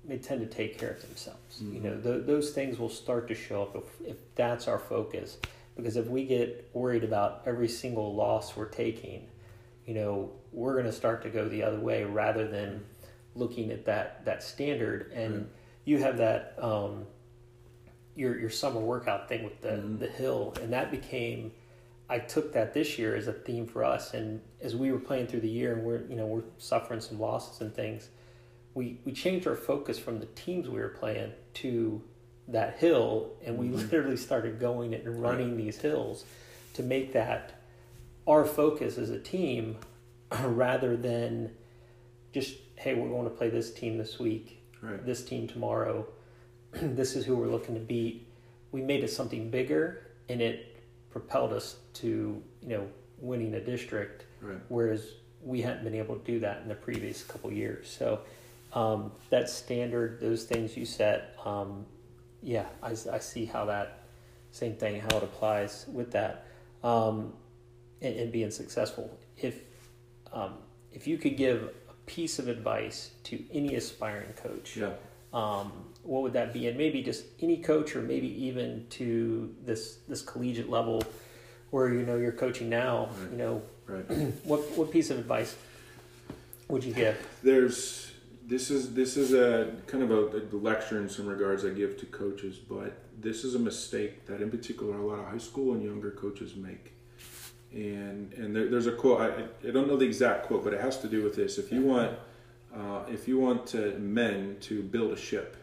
[0.05, 1.61] may tend to take care of themselves.
[1.61, 5.39] You know th- those things will start to show up if, if that's our focus.
[5.77, 9.27] Because if we get worried about every single loss we're taking
[9.87, 12.85] you know we're going to start to go the other way rather than
[13.35, 15.47] looking at that that standard and Right.
[15.85, 17.07] you have that um,
[18.15, 19.99] your your summer workout thing with the Mhm.
[19.99, 21.53] the hill and that became
[22.11, 25.29] I took that this year as a theme for us and as we were playing
[25.29, 28.11] through the year and we're you know we're suffering some losses and things
[28.75, 32.03] we we changed our focus from the teams we were playing to
[32.49, 33.91] that hill and we Mhm.
[33.91, 36.25] literally started going and running these hills
[36.75, 37.53] to make that
[38.27, 39.77] our focus as a team
[40.45, 41.51] rather than
[42.33, 45.05] just hey we're going to play this team this week right.
[45.05, 46.07] this team tomorrow
[46.73, 48.27] this is who we're looking to beat.
[48.71, 50.81] We made it something bigger and it
[51.11, 54.59] propelled us to you know winning a district right.
[54.69, 57.91] whereas we hadn't been able to do that in the previous couple years.
[57.91, 58.21] So
[58.73, 61.85] um, that standard those things you set um,
[62.43, 64.05] yeah I, I see how that
[64.51, 66.47] same thing how it applies with that.
[66.83, 67.35] Um,
[68.03, 69.61] and, and being successful if
[70.33, 70.55] um,
[70.93, 74.93] if you could give a piece of advice to any aspiring coach yeah
[75.33, 76.69] um, what would that be?
[76.69, 81.03] And maybe just any coach, or maybe even to this this collegiate level,
[81.71, 83.09] where you know you're coaching now.
[83.19, 83.31] Right.
[83.31, 84.11] You know, right
[84.45, 85.57] what what piece of advice
[86.69, 87.17] would you give?
[87.43, 88.13] there's
[88.47, 91.99] this is this is a kind of a, a lecture in some regards I give
[92.01, 95.75] to coaches, but this is a mistake that in particular a lot of high school
[95.75, 96.93] and younger coaches make.
[97.75, 100.81] And and there, there's a quote I, I don't know the exact quote, but it
[100.81, 101.59] has to do with this.
[101.59, 102.19] If you want
[102.75, 105.57] uh, if you want to, men to build a ship,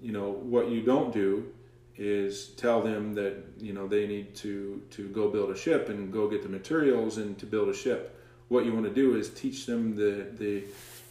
[0.00, 1.52] you know what you don't do
[1.96, 6.12] is tell them that you know they need to to go build a ship and
[6.12, 8.14] go get the materials and to build a ship
[8.48, 10.64] what you want to do is teach them the the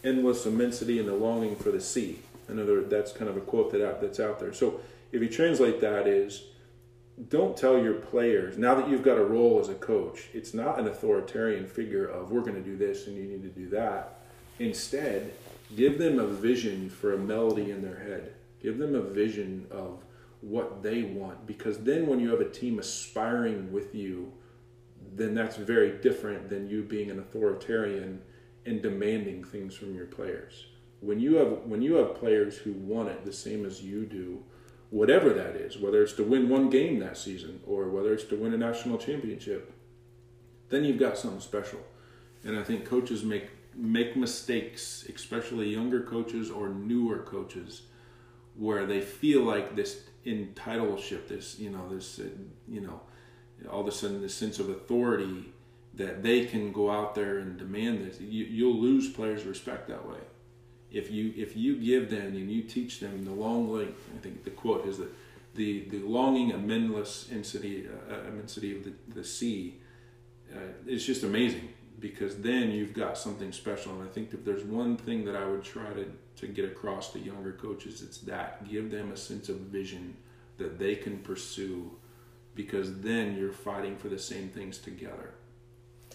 [0.04, 2.20] endless immensity and the longing for the sea.
[2.48, 4.52] Another that's kind of a quote that out, that's out there.
[4.52, 4.80] So
[5.12, 6.44] if you translate that is
[7.28, 10.78] don't tell your players now that you've got a role as a coach, it's not
[10.78, 14.20] an authoritarian figure of we're going to do this and you need to do that.
[14.58, 15.32] Instead,
[15.76, 18.34] give them a vision for a melody in their head.
[18.62, 20.02] Give them a vision of
[20.40, 24.32] what they want because then when you have a team aspiring with you
[25.14, 28.20] then that's very different than you being an authoritarian
[28.66, 30.66] and demanding things from your players.
[31.00, 34.42] When you have when you have players who want it the same as you do,
[34.90, 38.36] whatever that is, whether it's to win one game that season or whether it's to
[38.36, 39.72] win a national championship,
[40.70, 41.80] then you've got something special.
[42.44, 47.82] And I think coaches make make mistakes, especially younger coaches or newer coaches,
[48.56, 52.24] where they feel like this entitlement, this you know this uh,
[52.66, 53.00] you know
[53.70, 55.52] all of a sudden this sense of authority
[55.94, 58.20] that they can go out there and demand this.
[58.20, 60.18] You, you'll lose players' respect that way.
[60.90, 64.44] If you if you give them and you teach them the long length, I think
[64.44, 65.12] the quote is that
[65.58, 69.74] the, the longing endless immensity, uh, immensity of the, the sea
[70.54, 71.68] uh, is just amazing
[72.00, 73.92] because then you've got something special.
[73.92, 77.12] And I think if there's one thing that I would try to, to get across
[77.12, 80.16] to younger coaches, it's that give them a sense of vision
[80.58, 81.90] that they can pursue
[82.54, 85.34] because then you're fighting for the same things together.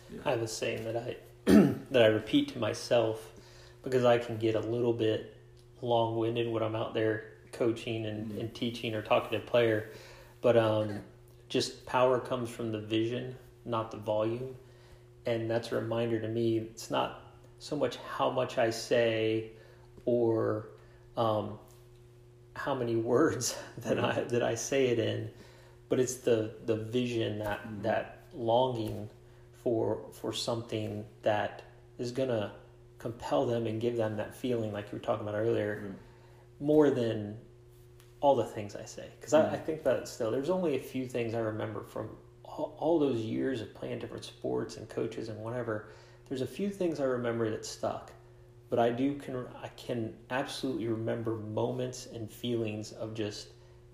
[0.10, 0.20] Yeah.
[0.26, 1.18] I have a saying that I
[1.92, 3.33] that I repeat to myself
[3.84, 5.36] because I can get a little bit
[5.82, 8.40] long winded when I'm out there coaching and, mm-hmm.
[8.40, 9.92] and teaching or talking to a player.
[10.42, 11.02] But um,
[11.50, 14.56] just power comes from the vision, not the volume.
[15.26, 17.22] And that's a reminder to me it's not
[17.60, 19.52] so much how much I say
[20.06, 20.70] or
[21.16, 21.60] um,
[22.56, 25.30] how many words that I that I say it in,
[25.90, 27.82] but it's the the vision that mm-hmm.
[27.84, 29.10] that longing
[29.64, 31.62] for for something that
[31.98, 32.52] is gonna
[33.04, 36.66] compel them and give them that feeling like you were talking about earlier, mm-hmm.
[36.66, 37.38] more than
[38.22, 39.08] all the things I say.
[39.20, 39.54] Because mm-hmm.
[39.54, 42.10] I, I, think that still there's only a few things I remember from
[42.44, 45.90] all, all those years of playing different sports and coaches and whatever.
[46.28, 48.12] There's a few things I remember that stuck
[48.74, 53.50] but I do can I can absolutely remember moments and feelings of just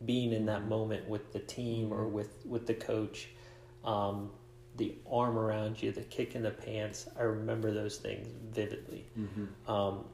[0.05, 3.27] being in that moment with the team or with with the coach,
[3.83, 4.31] um,
[4.77, 7.07] the arm around you, the kick in the pants.
[7.17, 9.05] I remember those things vividly.
[9.17, 9.71] Mm-hmm.
[9.71, 10.05] Um,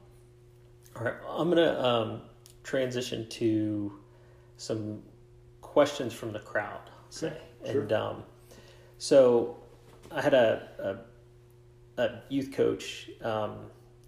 [0.96, 2.20] all right, I'm gonna um,
[2.62, 3.92] transition to
[4.56, 5.02] some
[5.60, 6.80] questions from the crowd.
[7.10, 7.28] Say,
[7.62, 7.82] okay, sure.
[7.82, 8.22] and um,
[8.98, 9.56] so
[10.10, 10.98] I had a,
[11.98, 13.56] a, a youth coach um,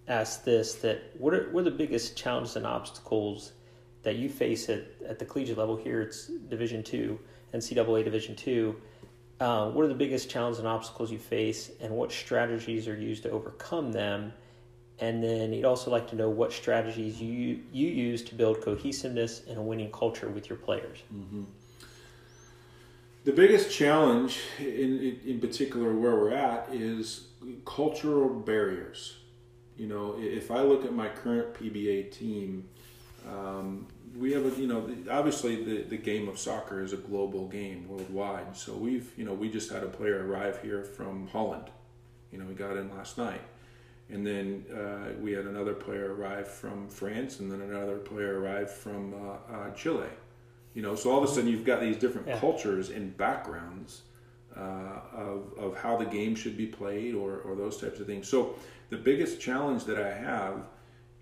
[0.09, 3.53] ask this that what are, what are the biggest challenges and obstacles
[4.03, 7.19] that you face at, at the collegiate level here it's division two
[7.53, 8.75] ncaa division two
[9.41, 13.23] uh, what are the biggest challenges and obstacles you face and what strategies are used
[13.23, 14.33] to overcome them?
[15.01, 19.43] And then he'd also like to know what strategies you you use to build cohesiveness
[19.49, 20.99] and a winning culture with your players.
[21.15, 21.45] Mm-hmm.
[23.25, 27.29] the biggest challenge in, in, particular where we're at is
[27.65, 29.19] cultural barriers.
[29.77, 32.69] You know, if I look at my current PBA team,
[33.29, 33.87] um,
[34.17, 37.89] we have a, you know, obviously the, the game of soccer is a global game
[37.89, 38.57] worldwide.
[38.57, 41.71] So we've, you know, we just had a player arrive here from Holland.
[42.31, 43.41] You know, he got in last night.
[44.11, 48.71] And then uh, we had another player arrive from France, and then another player arrive
[48.71, 50.09] from uh, uh, Chile.
[50.73, 52.39] You know, so all of a sudden you've got these different yeah.
[52.39, 54.03] cultures and backgrounds
[54.57, 58.29] uh, of, of how the game should be played or, or those types of things.
[58.29, 58.55] So
[58.89, 60.63] the biggest challenge that I have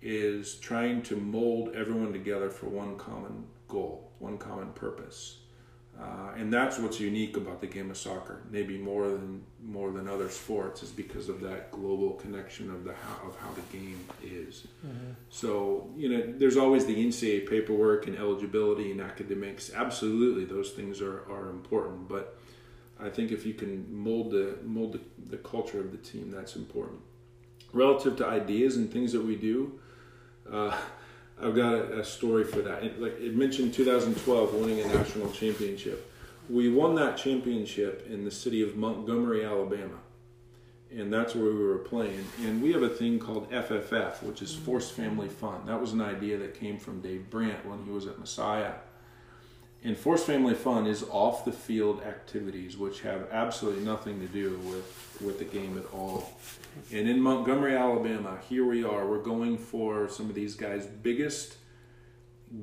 [0.07, 5.39] is trying to mold everyone together for one common goal, one common purpose.
[5.99, 10.07] Uh, and that's what's unique about the game of soccer, maybe more than more than
[10.07, 13.99] other sports, is because of that global connection of the how, of how the game
[14.23, 14.67] is.
[14.85, 15.13] Mm-hmm.
[15.29, 19.71] So you know, there's always the NCAA paperwork and eligibility and academics.
[19.73, 22.07] Absolutely, those things are, are important.
[22.07, 22.37] But
[22.99, 25.01] I think if you can mold the mold the,
[25.31, 27.01] the culture of the team, that's important
[27.73, 29.79] relative to ideas and things that we do,
[30.51, 30.77] uh,
[31.41, 32.83] I've got a, a, story for that.
[32.83, 36.11] It, like it mentioned, 2012 winning a national championship.
[36.49, 39.99] We won that championship in the city of Montgomery, Alabama,
[40.89, 42.25] and that's where we were playing.
[42.43, 45.65] And we have a thing called FFF, which is Force Family Fun.
[45.65, 48.73] That was an idea that came from Dave Brandt when he was at Messiah
[49.83, 54.59] and Force Family Fun is off the field activities which have absolutely nothing to do
[54.65, 56.29] with, with the game at all.
[56.91, 59.07] And in Montgomery, Alabama, here we are.
[59.07, 61.57] We're going for some of these guys' biggest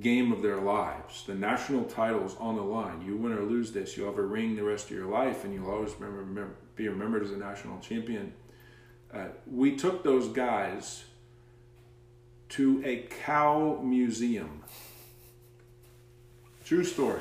[0.01, 1.25] game of their lives.
[1.27, 3.03] The national title's on the line.
[3.03, 5.53] You win or lose this, you'll have a ring the rest of your life, and
[5.53, 8.33] you'll always remember, be remembered as a national champion.
[9.13, 11.05] Uh, we took those guys
[12.51, 14.63] to a cow museum
[16.65, 17.21] True story.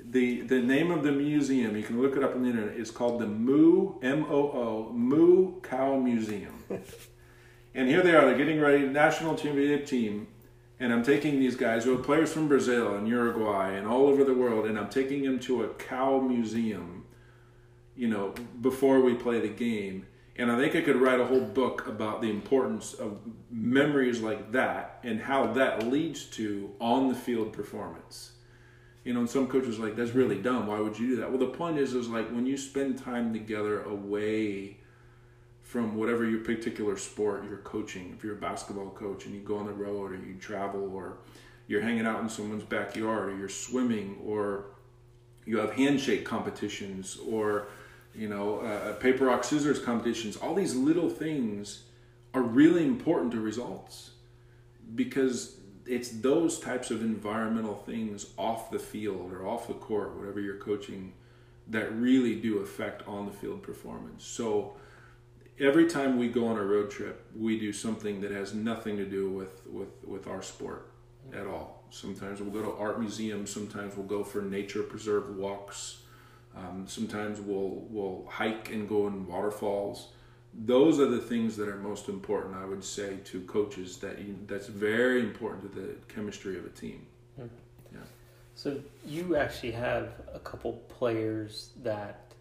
[0.00, 2.90] the The name of the museum, you can look it up on the internet, is
[2.90, 6.64] called the Moo, M O O, Moo Cow Museum.
[7.74, 10.26] and here they are, they're getting ready, national championship team.
[10.80, 14.24] And I'm taking these guys who are players from Brazil and Uruguay and all over
[14.24, 17.04] the world, and I'm taking them to a cow museum,
[17.96, 20.06] you know, before we play the game.
[20.36, 23.18] And I think I could write a whole book about the importance of
[23.50, 28.32] memories like that and how that leads to on the field performance
[29.04, 30.66] you know, and some coaches like, that's really dumb.
[30.66, 31.30] Why would you do that?
[31.30, 34.78] Well, the point is, is like when you spend time together away
[35.62, 39.58] from whatever your particular sport you're coaching, if you're a basketball coach and you go
[39.58, 41.18] on the road or you travel or
[41.66, 44.66] you're hanging out in someone's backyard or you're swimming or
[45.44, 47.68] you have handshake competitions or
[48.14, 50.36] you know, uh, paper rock scissors competitions.
[50.36, 51.84] All these little things
[52.34, 54.10] are really important to results
[54.94, 55.57] because
[55.88, 60.56] it's those types of environmental things off the field or off the court, whatever you're
[60.56, 61.12] coaching,
[61.68, 64.24] that really do affect on the field performance.
[64.24, 64.74] So
[65.58, 69.04] every time we go on a road trip, we do something that has nothing to
[69.04, 70.90] do with with with our sport
[71.32, 71.82] at all.
[71.90, 73.50] Sometimes we'll go to art museums.
[73.50, 76.02] Sometimes we'll go for nature preserve walks.
[76.56, 80.08] Um, sometimes we'll we'll hike and go in waterfalls.
[80.54, 83.98] Those are the things that are most important, I would say, to coaches.
[83.98, 87.06] That you, that's very important to the chemistry of a team.
[87.38, 87.54] Mm-hmm.
[87.92, 88.00] Yeah.
[88.54, 92.32] So you actually have a couple players that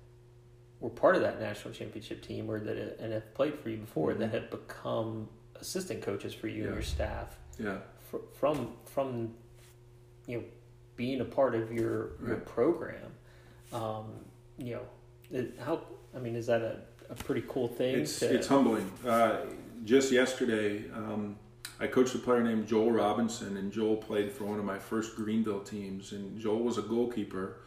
[0.80, 4.12] were part of that national championship team, or that and have played for you before,
[4.12, 4.22] mm-hmm.
[4.22, 5.28] that have become
[5.60, 6.68] assistant coaches for you yeah.
[6.68, 7.38] and your staff.
[7.60, 7.78] Yeah.
[8.40, 9.34] from from
[10.28, 10.44] you know
[10.96, 12.30] being a part of your right.
[12.30, 13.12] your program
[13.74, 14.06] um,
[14.58, 14.82] you know,
[15.32, 15.82] it, how?
[16.16, 16.80] I mean, is that a,
[17.10, 18.00] a pretty cool thing?
[18.00, 18.34] It's to...
[18.34, 18.92] it's humbling.
[19.06, 19.38] Uh,
[19.84, 21.38] just yesterday, um,
[21.80, 25.16] I coached a player named Joel Robinson, and Joel played for one of my first
[25.16, 26.12] Greenville teams.
[26.12, 27.58] And Joel was a goalkeeper,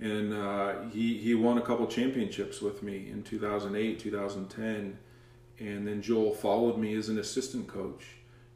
[0.00, 4.98] and uh, he he won a couple championships with me in 2008, 2010,
[5.58, 8.04] and then Joel followed me as an assistant coach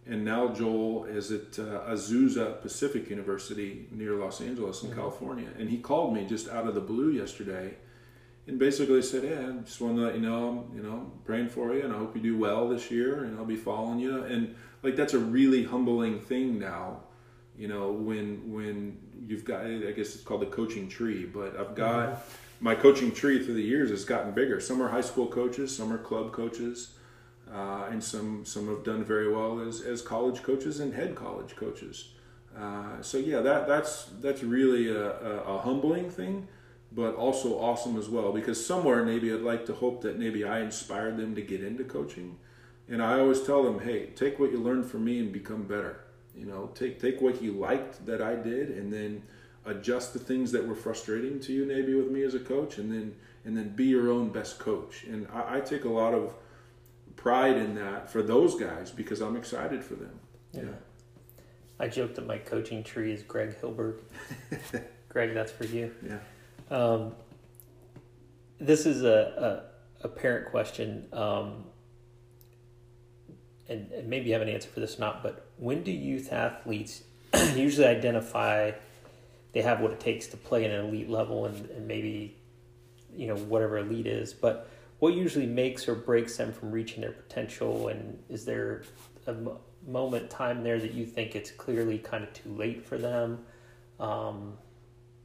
[0.06, 4.98] and now Joel is at uh, Azusa Pacific University near Los Angeles in mm-hmm.
[4.98, 5.48] California.
[5.58, 7.74] And he called me just out of the blue yesterday,
[8.50, 11.48] and basically said, "Yeah, I just want to let you know, I'm, you know, praying
[11.48, 14.24] for you, and I hope you do well this year, and I'll be following you."
[14.24, 17.00] And like that's a really humbling thing now,
[17.56, 21.74] you know, when when you've got, I guess it's called the coaching tree, but I've
[21.74, 22.08] got.
[22.10, 22.46] Mm-hmm.
[22.62, 24.60] My coaching tree through the years has gotten bigger.
[24.60, 26.90] Some are high school coaches, some are club coaches,
[27.50, 31.56] uh, and some some have done very well as, as college coaches and head college
[31.56, 32.10] coaches.
[32.56, 36.48] Uh, so yeah, that that's that's really a, a, a, humbling thing,
[36.92, 40.60] but also awesome as well because somewhere maybe I'd like to hope that maybe I
[40.60, 42.38] inspired them to get into coaching,
[42.88, 46.00] and I always tell them, hey, take what you learned from me and become better.
[46.34, 49.22] You know, take take what you liked that I did, and then
[49.64, 52.90] adjust the things that were frustrating to you maybe with me as a coach, and
[52.92, 53.14] then
[53.44, 55.04] and then be your own best coach.
[55.04, 56.34] And I, I take a lot of
[57.16, 60.18] pride in that for those guys because I'm excited for them.
[60.52, 60.62] Yeah.
[60.62, 60.68] yeah.
[61.78, 64.00] I joke that my coaching tree is Greg Hilberg.
[65.08, 65.94] Greg, that's for you.
[66.06, 66.18] Yeah.
[66.70, 67.12] Um,
[68.60, 69.64] this is a,
[70.02, 71.64] a, a parent question, um,
[73.68, 76.32] and, and, maybe you have an answer for this or not, but when do youth
[76.32, 77.02] athletes
[77.54, 78.72] usually identify
[79.52, 82.36] they have what it takes to play at an elite level and, and maybe,
[83.16, 84.68] you know, whatever elite is, but
[85.00, 87.88] what usually makes or breaks them from reaching their potential?
[87.88, 88.82] And is there
[89.26, 89.34] a
[89.86, 93.44] moment time there that you think it's clearly kind of too late for them?
[93.98, 94.58] Um,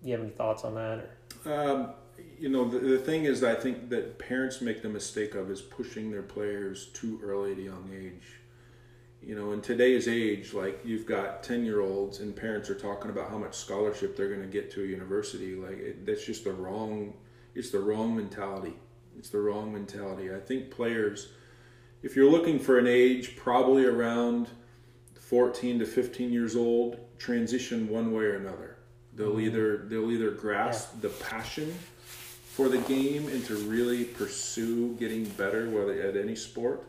[0.02, 1.15] you have any thoughts on that
[1.46, 1.90] um,
[2.38, 5.62] you know the, the thing is i think that parents make the mistake of is
[5.62, 8.40] pushing their players too early at a young age
[9.22, 13.10] you know in today's age like you've got 10 year olds and parents are talking
[13.10, 16.44] about how much scholarship they're going to get to a university like it, that's just
[16.44, 17.14] the wrong
[17.54, 18.74] it's the wrong mentality
[19.18, 20.34] it's the wrong mentality.
[20.34, 21.30] I think players,
[22.04, 24.50] if you're looking for an age, probably around
[25.16, 28.75] 14 to 15 years old, transition one way or another.
[29.16, 29.42] They'll mm-hmm.
[29.42, 31.02] either they'll either grasp yeah.
[31.02, 31.74] the passion
[32.48, 36.84] for the game and to really pursue getting better, whether at any sport,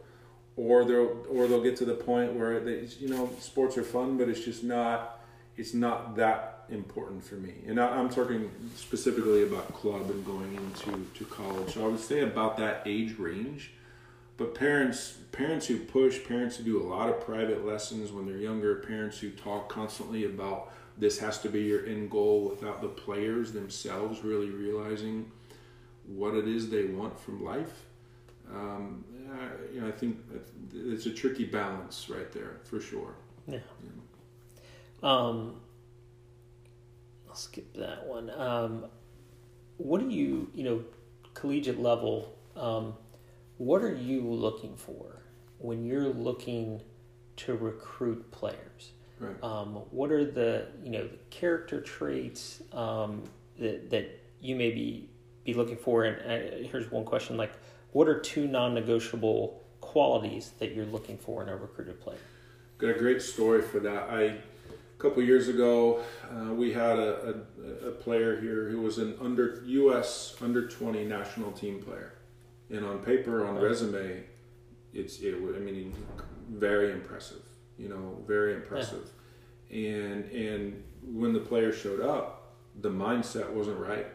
[0.56, 4.16] or they'll or they'll get to the point where they, you know sports are fun,
[4.16, 5.20] but it's just not
[5.56, 7.54] it's not that important for me.
[7.66, 11.74] And I, am talking specifically about club and going into to college.
[11.74, 13.72] So I would say about that age range.
[14.36, 18.36] But parents, parents who push, parents who do a lot of private lessons when they're
[18.36, 22.88] younger, parents who talk constantly about this has to be your end goal without the
[22.88, 25.30] players themselves really realizing
[26.06, 27.84] what it is they want from life.
[28.50, 30.18] Um, I, you know, I think
[30.72, 33.14] it's a tricky balance right there for sure.
[33.46, 33.58] Yeah.
[33.82, 35.08] yeah.
[35.08, 35.60] Um,
[37.28, 38.30] I'll skip that one.
[38.30, 38.86] Um,
[39.78, 40.84] what do you, you know,
[41.36, 42.94] collegiate level, um,
[43.58, 45.22] what are you looking for
[45.58, 46.82] when you're looking
[47.36, 48.92] to recruit players?
[49.18, 49.42] Right.
[49.42, 53.22] Um, what are the, you know, the character traits um,
[53.58, 55.08] that, that you may be,
[55.44, 56.04] be looking for?
[56.04, 57.52] And uh, here's one question like,
[57.92, 62.18] what are two non negotiable qualities that you're looking for in a recruited player?
[62.78, 64.10] Got a great story for that.
[64.10, 64.22] I
[64.98, 67.42] a couple years ago, uh, we had a,
[67.84, 70.34] a, a, player here who was an under U.S.
[70.40, 72.14] under 20 national team player,
[72.70, 74.24] and on paper, on resume,
[74.94, 75.34] it's it.
[75.34, 75.94] I mean,
[76.48, 77.42] very impressive.
[77.78, 79.10] You know, very impressive.
[79.70, 79.78] Yeah.
[79.80, 84.06] And and when the player showed up, the mindset wasn't right.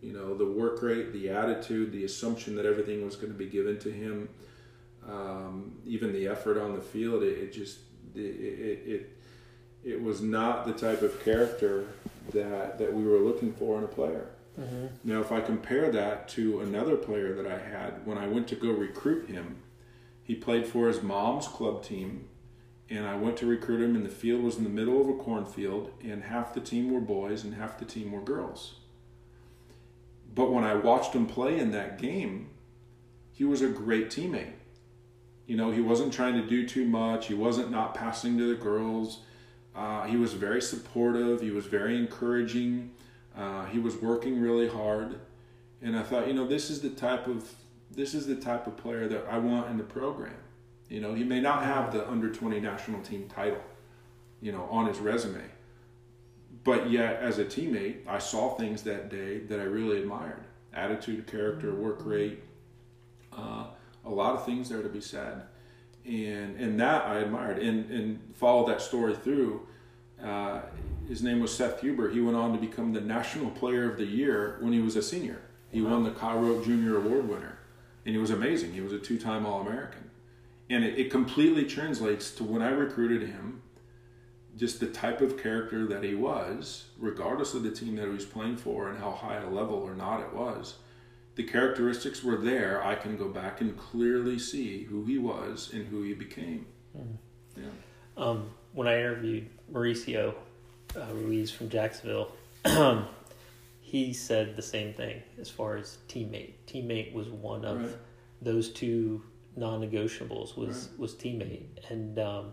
[0.00, 3.46] You know, the work rate, the attitude, the assumption that everything was going to be
[3.46, 4.28] given to him,
[5.08, 7.22] um, even the effort on the field.
[7.22, 7.78] It, it just
[8.14, 9.18] it, it, it
[9.84, 11.86] it was not the type of character
[12.32, 14.28] that that we were looking for in a player.
[14.58, 14.86] Mm-hmm.
[15.04, 18.56] Now, if I compare that to another player that I had when I went to
[18.56, 19.56] go recruit him,
[20.22, 22.28] he played for his mom's club team,
[22.90, 23.96] and I went to recruit him.
[23.96, 27.00] And the field was in the middle of a cornfield, and half the team were
[27.00, 28.74] boys and half the team were girls.
[30.34, 32.50] But when I watched him play in that game,
[33.32, 34.52] he was a great teammate.
[35.46, 37.26] You know, he wasn't trying to do too much.
[37.26, 39.20] He wasn't not passing to the girls.
[39.74, 41.40] Uh, he was very supportive.
[41.40, 42.90] He was very encouraging.
[43.36, 45.18] Uh, he was working really hard,
[45.82, 47.52] and I thought, you know, this is the type of
[47.90, 50.36] this is the type of player that I want in the program.
[50.88, 53.62] You know, he may not have the under twenty national team title,
[54.40, 55.42] you know, on his resume,
[56.62, 61.26] but yet as a teammate, I saw things that day that I really admired: attitude,
[61.26, 62.42] character, work rate,
[63.36, 63.66] uh,
[64.04, 65.42] a lot of things there to be said
[66.06, 69.66] and and that I admired and and followed that story through.
[70.22, 70.60] Uh,
[71.08, 72.10] his name was Seth Huber.
[72.10, 75.02] He went on to become the National Player of the Year when he was a
[75.02, 75.42] senior.
[75.70, 75.90] He wow.
[75.90, 77.58] won the Kyle Rote Junior Award winner,
[78.06, 78.72] and he was amazing.
[78.72, 80.03] He was a two-time All-American,
[80.70, 83.62] and it, it completely translates to when I recruited him.
[84.56, 88.24] Just the type of character that he was, regardless of the team that he was
[88.24, 90.76] playing for and how high a level or not it was,
[91.34, 95.86] the characteristics were there, I can go back and clearly see who he was and
[95.88, 96.66] who he became.
[96.96, 97.16] Mm.
[97.56, 97.64] Yeah.
[98.16, 100.34] Um, when I interviewed Mauricio
[100.96, 102.32] uh, Ruiz from Jacksonville,
[103.80, 106.52] he said the same thing as far as teammate.
[106.68, 107.96] Teammate was one of right.
[108.40, 109.22] those two
[109.56, 110.56] non-negotiables.
[110.56, 110.98] Was right.
[110.98, 112.52] was teammate, and um,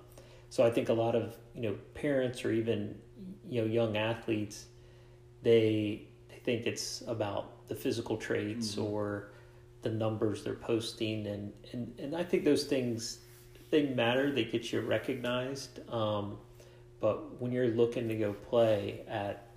[0.49, 2.95] so I think a lot of you know parents or even
[3.47, 4.65] you know young athletes,
[5.43, 8.83] they they think it's about the physical traits mm-hmm.
[8.83, 9.31] or
[9.81, 13.19] the numbers they're posting and, and and I think those things
[13.69, 16.37] they matter they get you recognized um,
[16.99, 19.47] but when you're looking to go play at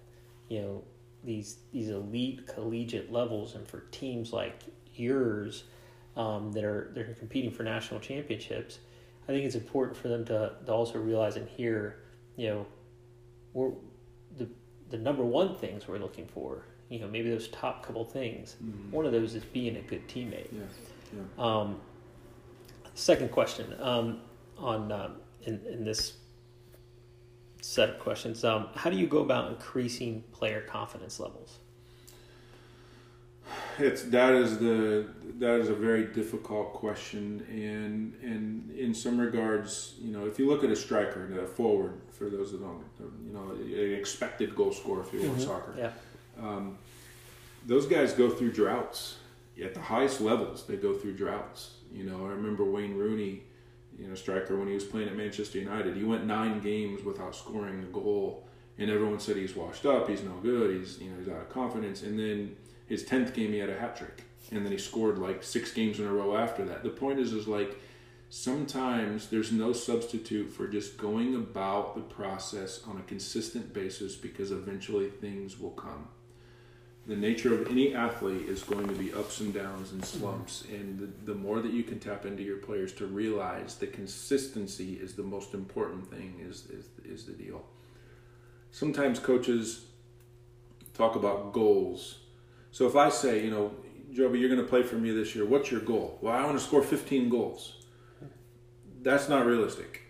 [0.48, 0.84] you know
[1.24, 4.62] these these elite collegiate levels and for teams like
[4.94, 5.64] yours
[6.16, 8.78] um, that are they're competing for national championships
[9.28, 11.96] I think it's important for them to, to also realize and hear
[12.36, 12.66] you know
[13.52, 13.70] we're
[14.36, 14.48] the
[14.90, 18.56] the number one things we're looking for you know maybe those top couple things.
[18.62, 18.90] Mm-hmm.
[18.90, 20.48] One of those is being a good teammate.
[20.52, 20.62] Yeah.
[21.14, 21.44] yeah.
[21.44, 21.80] Um,
[22.94, 24.20] second question um,
[24.58, 26.14] on um, in in this
[27.62, 31.58] set of questions: um, How do you go about increasing player confidence levels?
[33.78, 35.08] It's that is the
[35.38, 40.48] that is a very difficult question, and and in some regards, you know, if you
[40.48, 42.84] look at a striker, a forward, for those that don't,
[43.26, 45.40] you know, an expected goal scorer if you mm-hmm.
[45.40, 45.74] soccer.
[45.76, 45.90] Yeah
[46.40, 46.78] um,
[47.66, 49.16] those guys go through droughts
[49.62, 50.66] at the highest levels.
[50.66, 51.74] They go through droughts.
[51.92, 53.42] You know, I remember Wayne Rooney,
[53.98, 55.96] you know, striker when he was playing at Manchester United.
[55.96, 58.46] He went nine games without scoring a goal,
[58.78, 60.08] and everyone said he's washed up.
[60.08, 60.76] He's no good.
[60.76, 62.02] He's you know he's out of confidence.
[62.02, 62.56] And then
[62.86, 65.98] his tenth game, he had a hat trick, and then he scored like six games
[65.98, 66.82] in a row after that.
[66.82, 67.76] The point is, is like
[68.28, 74.50] sometimes there's no substitute for just going about the process on a consistent basis because
[74.50, 76.08] eventually things will come
[77.06, 80.98] the nature of any athlete is going to be ups and downs and slumps and
[80.98, 85.14] the, the more that you can tap into your players to realize the consistency is
[85.14, 87.62] the most important thing is, is, is the deal
[88.70, 89.84] sometimes coaches
[90.94, 92.20] talk about goals
[92.74, 93.72] so if i say you know
[94.12, 96.58] joby you're going to play for me this year what's your goal well i want
[96.58, 97.60] to score 15 goals
[99.02, 100.02] that's not realistic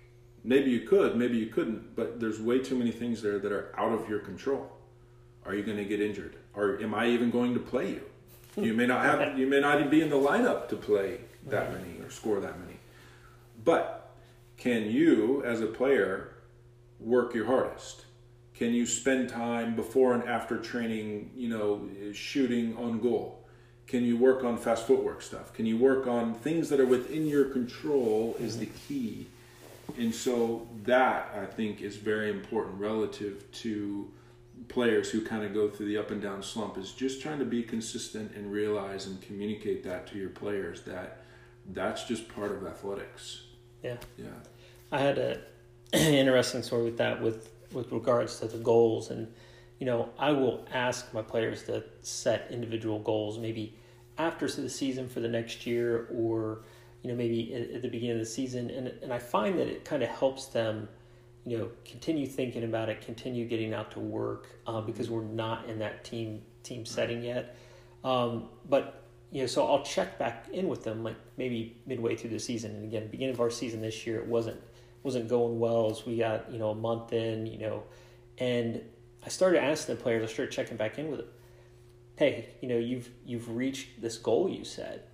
[0.43, 3.73] maybe you could maybe you couldn't but there's way too many things there that are
[3.79, 4.71] out of your control
[5.47, 8.03] are you going to get injured or am I even going to play you?
[8.57, 11.73] You may not have, you may not even be in the lineup to play that
[11.73, 12.79] many or score that many.
[13.65, 14.15] But
[14.57, 16.35] can you, as a player,
[17.01, 18.04] work your hardest?
[18.55, 23.45] Can you spend time before and after training, you know, shooting on goal?
[23.87, 25.53] Can you work on fast footwork stuff?
[25.53, 29.27] Can you work on things that are within your control is the key.
[29.99, 34.11] And so that I think is very important relative to
[34.69, 37.45] players who kind of go through the up and down slump is just trying to
[37.45, 41.23] be consistent and realize and communicate that to your players that
[41.73, 43.43] that's just part of athletics.
[43.83, 43.97] Yeah.
[44.17, 44.27] Yeah.
[44.91, 45.41] I had a
[45.93, 49.33] interesting story with that with with regards to the goals and
[49.81, 53.77] you know, I will ask my players to set individual goals maybe
[54.17, 56.63] after the season for the next year or
[57.03, 59.85] you know maybe at, the beginning of the season and and I find that it
[59.85, 60.89] kind of helps them
[61.47, 65.69] you know, continue thinking about it, continue getting out to work uh, because we're not
[65.69, 67.57] in that team team setting yet.
[68.03, 72.31] Um, but you know, so I'll check back in with them like maybe midway through
[72.31, 72.75] the season.
[72.77, 74.61] And again, beginning of our season this year, it wasn't
[75.05, 77.85] wasn't going well as we got you know a month in, you know,
[78.39, 78.81] and
[79.25, 80.29] I started asking the players.
[80.29, 81.29] I started checking back in with them.
[82.17, 85.09] Hey, you know, you've you've reached this goal you set.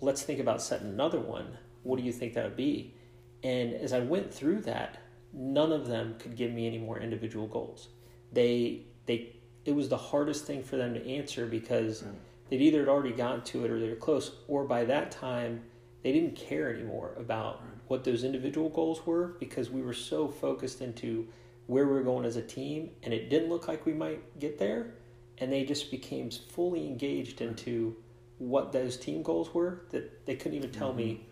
[0.00, 1.58] Let's think about setting another one.
[1.82, 2.94] What do you think that would be?
[3.42, 4.98] And as I went through that,
[5.32, 7.88] none of them could give me any more individual goals.
[8.32, 12.14] They they it was the hardest thing for them to answer because right.
[12.48, 15.62] they'd either had already gotten to it or they were close, or by that time
[16.02, 17.77] they didn't care anymore about right.
[17.88, 21.26] What those individual goals were because we were so focused into
[21.66, 24.58] where we were going as a team and it didn't look like we might get
[24.58, 24.94] there
[25.38, 27.96] and they just became fully engaged into
[28.38, 30.98] what those team goals were that they couldn't even tell mm-hmm.
[30.98, 31.26] me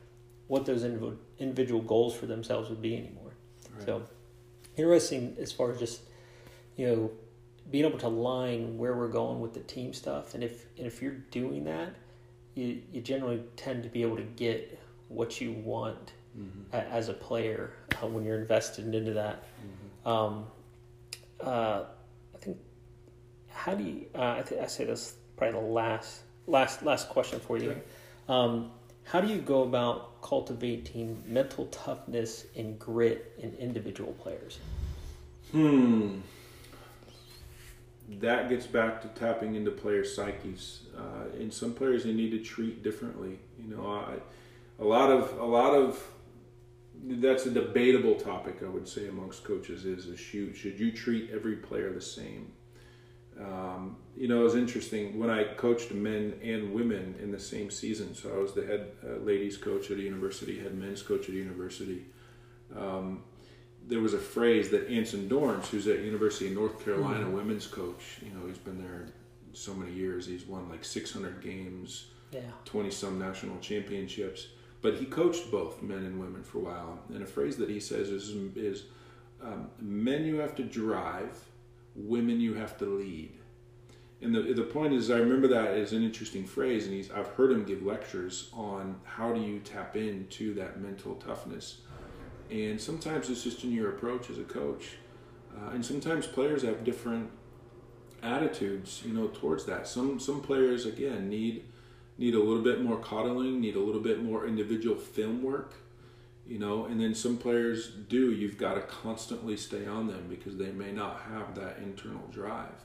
[0.48, 0.84] what those
[1.38, 3.32] individual goals for themselves would be anymore
[3.74, 3.86] right.
[3.86, 4.02] so
[4.76, 6.00] interesting as far as just
[6.76, 7.10] you know
[7.70, 11.02] being able to line where we're going with the team stuff, and if and if
[11.02, 11.94] you're doing that,
[12.54, 14.78] you you generally tend to be able to get
[15.08, 16.74] what you want mm-hmm.
[16.74, 17.72] a, as a player
[18.02, 19.44] uh, when you're invested into that.
[19.44, 20.08] Mm-hmm.
[20.08, 20.46] Um,
[21.40, 21.84] uh,
[22.34, 22.58] I think
[23.48, 24.06] how do you?
[24.14, 27.80] Uh, I think I say this probably the last last last question for you.
[28.28, 28.70] Um,
[29.04, 34.58] how do you go about cultivating mental toughness and grit in individual players?
[35.52, 36.18] Hmm
[38.08, 40.82] that gets back to tapping into players' psyches.
[40.96, 43.38] Uh, and some players they need to treat differently.
[43.58, 44.14] You know, I,
[44.82, 46.02] a lot of a lot of
[47.04, 48.62] that's a debatable topic.
[48.64, 52.52] I would say amongst coaches is, is should should you treat every player the same?
[53.38, 57.70] Um, you know, it was interesting when I coached men and women in the same
[57.70, 58.14] season.
[58.14, 61.34] So I was the head uh, ladies coach at a university, head men's coach at
[61.34, 62.06] a university.
[62.74, 63.24] Um,
[63.86, 67.34] there was a phrase that Anson Dorrance, who's at University of North Carolina mm-hmm.
[67.34, 69.08] women's coach, you know, he's been there
[69.52, 70.26] so many years.
[70.26, 72.40] He's won like 600 games, yeah.
[72.64, 74.48] 20 some national championships.
[74.86, 76.98] But he coached both men and women for a while.
[77.08, 78.84] And a phrase that he says is, is
[79.42, 81.36] um, men you have to drive,
[81.94, 83.32] women you have to lead.
[84.22, 87.28] And the, the point is, I remember that as an interesting phrase, and he's, I've
[87.28, 91.80] heard him give lectures on how do you tap into that mental toughness
[92.50, 94.96] and sometimes it's just in your approach as a coach.
[95.56, 97.30] Uh, and sometimes players have different
[98.22, 99.88] attitudes, you know, towards that.
[99.88, 101.64] Some some players again need
[102.18, 105.74] need a little bit more coddling, need a little bit more individual film work,
[106.46, 108.32] you know, and then some players do.
[108.32, 112.84] You've got to constantly stay on them because they may not have that internal drive.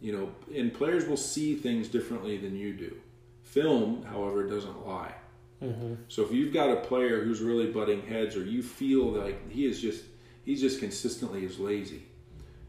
[0.00, 2.96] You know, and players will see things differently than you do.
[3.42, 5.14] Film, however, doesn't lie.
[5.62, 5.94] Mm-hmm.
[6.08, 9.66] So if you've got a player who's really butting heads, or you feel like he
[9.66, 10.04] is just
[10.44, 12.02] he's just consistently is lazy,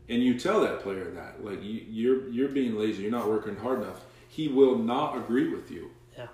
[0.08, 3.56] and you tell that player that like you, you're you're being lazy, you're not working
[3.56, 5.92] hard enough, he will not agree with you.
[6.18, 6.28] Yeah.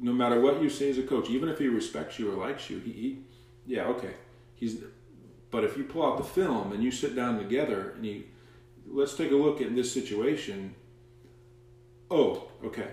[0.00, 2.70] No matter what you say as a coach, even if he respects you or likes
[2.70, 3.18] you, he, he
[3.66, 4.14] yeah okay,
[4.54, 4.78] he's.
[5.50, 8.24] But if you pull out the film and you sit down together and you
[8.86, 10.74] let's take a look at this situation.
[12.10, 12.88] Oh, okay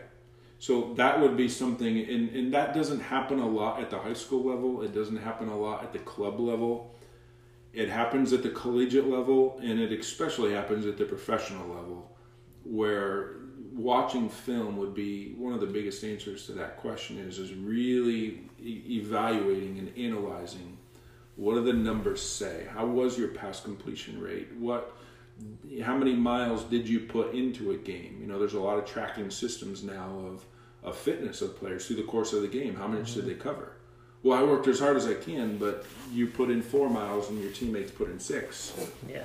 [0.60, 4.14] so that would be something, and, and that doesn't happen a lot at the high
[4.14, 4.82] school level.
[4.82, 6.94] It doesn't happen a lot at the club level.
[7.72, 12.12] It happens at the collegiate level, and it especially happens at the professional level,
[12.66, 13.38] where
[13.80, 17.18] watching film would be one of the biggest answers to that question.
[17.20, 20.78] Is is really e- evaluating and analyzing
[21.40, 22.68] what do the numbers say?
[22.70, 24.50] How was your pass completion rate?
[24.58, 24.94] What
[25.82, 28.18] how many miles did you put into a game?
[28.20, 30.46] You know, there's a lot of tracking systems now of,
[30.84, 32.76] of fitness of players through the course of the game.
[32.76, 33.22] How much mm-hmm.
[33.22, 33.72] did they cover?
[34.22, 37.42] Well, I worked as hard as I can, but you put in four miles and
[37.42, 38.74] your teammates put in six.
[39.08, 39.24] Yeah.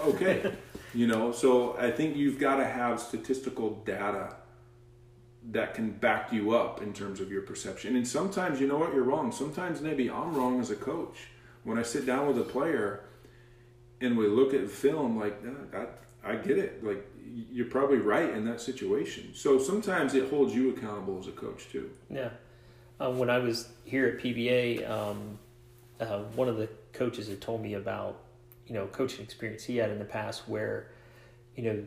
[0.00, 0.52] Okay.
[0.94, 4.36] you know, so I think you've got to have statistical data
[5.50, 7.96] that can back you up in terms of your perception.
[7.96, 9.32] And sometimes, you know what, you're wrong.
[9.32, 11.16] Sometimes maybe I'm wrong as a coach.
[11.64, 13.04] When I sit down with a player
[14.02, 15.40] and we look at film like
[15.72, 17.06] I, I get it like
[17.50, 21.68] you're probably right in that situation so sometimes it holds you accountable as a coach
[21.70, 22.30] too yeah
[23.00, 25.38] um, when i was here at pba um,
[26.00, 28.18] uh, one of the coaches had told me about
[28.66, 30.90] you know coaching experience he had in the past where
[31.56, 31.84] you know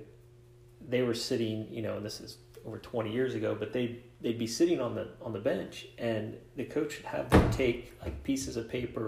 [0.87, 4.39] they were sitting you know and this is over 20 years ago but they they'd
[4.39, 8.23] be sitting on the on the bench and the coach would have them take like
[8.23, 9.01] pieces of paper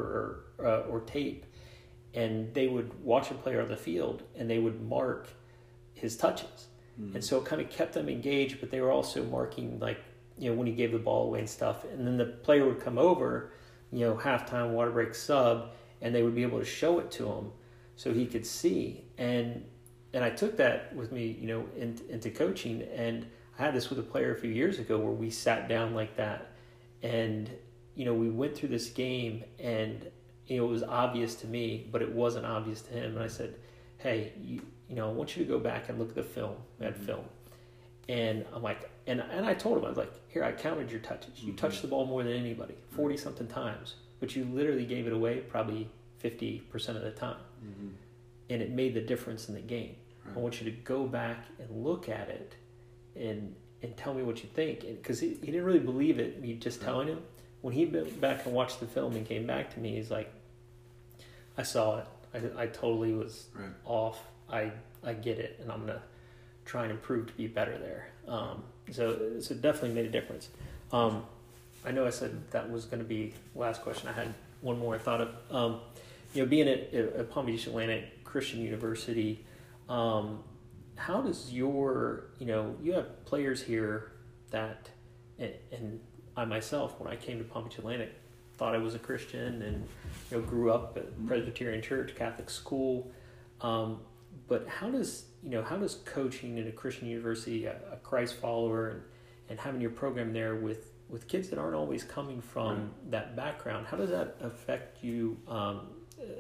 [0.59, 1.45] or uh, or tape
[2.13, 5.27] and they would watch a player on the field and they would mark
[5.93, 6.67] his touches.
[6.99, 7.15] Mm.
[7.15, 9.99] And so it kind of kept them engaged, but they were also marking like,
[10.37, 11.83] you know, when he gave the ball away and stuff.
[11.83, 13.51] And then the player would come over,
[13.91, 17.25] you know, halftime, water break, sub, and they would be able to show it to
[17.25, 17.51] him
[17.95, 19.03] so he could see.
[19.17, 19.65] And
[20.13, 22.81] and I took that with me, you know, in, into coaching.
[22.95, 23.25] And
[23.59, 26.15] I had this with a player a few years ago where we sat down like
[26.17, 26.51] that,
[27.03, 27.49] and
[27.95, 30.09] you know, we went through this game, and
[30.45, 33.15] you know, it was obvious to me, but it wasn't obvious to him.
[33.15, 33.55] And I said,
[33.97, 36.55] "Hey, you, you know, I want you to go back and look at the film,
[36.79, 37.05] that mm-hmm.
[37.05, 37.25] film."
[38.07, 41.01] And I'm like, and and I told him, I was like, "Here, I counted your
[41.01, 41.41] touches.
[41.41, 41.57] You mm-hmm.
[41.57, 45.39] touched the ball more than anybody, forty something times, but you literally gave it away
[45.39, 47.87] probably fifty percent of the time." Mm-hmm
[48.49, 49.95] and it made the difference in the game.
[50.25, 50.37] Right.
[50.37, 52.55] I want you to go back and look at it
[53.15, 54.81] and and tell me what you think.
[54.81, 56.85] Because he, he didn't really believe it, me just right.
[56.85, 57.21] telling him.
[57.61, 60.31] When he went back and watched the film and came back to me, he's like,
[61.57, 62.07] I saw it.
[62.33, 63.69] I, I totally was right.
[63.83, 64.19] off.
[64.49, 64.71] I,
[65.03, 66.01] I get it, and I'm going to
[66.65, 68.09] try and improve to be better there.
[68.27, 70.49] Um, so, so it definitely made a difference.
[70.91, 71.25] Um,
[71.85, 74.09] I know I said that was going to be last question.
[74.09, 75.29] I had one more I thought of.
[75.49, 75.79] Um,
[76.33, 79.45] you know, being at, at Palm Beach Atlantic Christian University.
[79.89, 80.43] Um,
[80.95, 84.11] how does your, you know, you have players here
[84.51, 84.89] that,
[85.39, 85.99] and, and
[86.35, 88.13] I myself, when I came to Palm Beach Atlantic,
[88.57, 89.87] thought I was a Christian and,
[90.29, 93.11] you know, grew up at Presbyterian Church, Catholic school.
[93.61, 94.01] Um,
[94.47, 98.35] but how does, you know, how does coaching in a Christian university, a, a Christ
[98.35, 99.01] follower, and,
[99.49, 103.11] and having your program there with with kids that aren't always coming from right.
[103.11, 105.81] that background, how does that affect you um,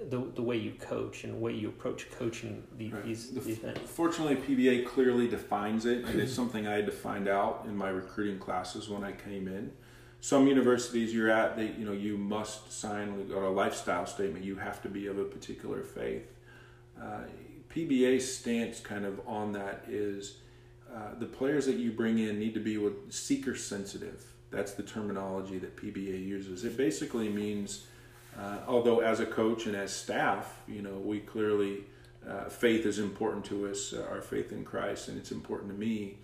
[0.09, 3.05] the, the way you coach and the way you approach coaching the, right.
[3.05, 3.75] these, the, these men.
[3.75, 7.89] Fortunately, PBA clearly defines it, and it's something I had to find out in my
[7.89, 9.71] recruiting classes when I came in.
[10.19, 14.43] Some universities you're at, they you know you must sign a lifestyle statement.
[14.43, 16.33] You have to be of a particular faith.
[16.99, 17.21] Uh,
[17.69, 20.37] PBA's stance kind of on that is
[20.91, 24.25] uh, the players that you bring in need to be seeker sensitive.
[24.57, 26.65] That's the terminology that PBA uses.
[26.65, 27.85] It basically means
[28.35, 31.83] uh, although as a coach and as staff, you know, we clearly
[32.27, 35.77] uh, faith is important to us, uh, our faith in Christ, and it's important to
[35.77, 36.17] me.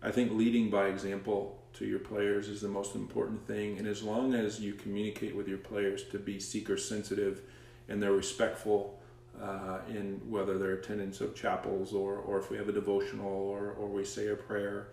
[0.00, 3.78] I think leading by example to your players is the most important thing.
[3.78, 7.40] And as long as you communicate with your players to be seeker sensitive
[7.88, 9.00] and they're respectful
[9.40, 13.72] uh, in whether they're attendance of chapels or, or if we have a devotional or,
[13.72, 14.88] or we say a prayer,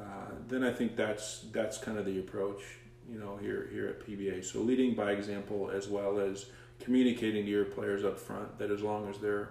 [0.00, 2.62] uh, then I think that's that's kind of the approach
[3.10, 4.44] you know, here here at PBA.
[4.44, 6.46] So leading by example, as well as
[6.78, 9.50] communicating to your players up front that as long as they're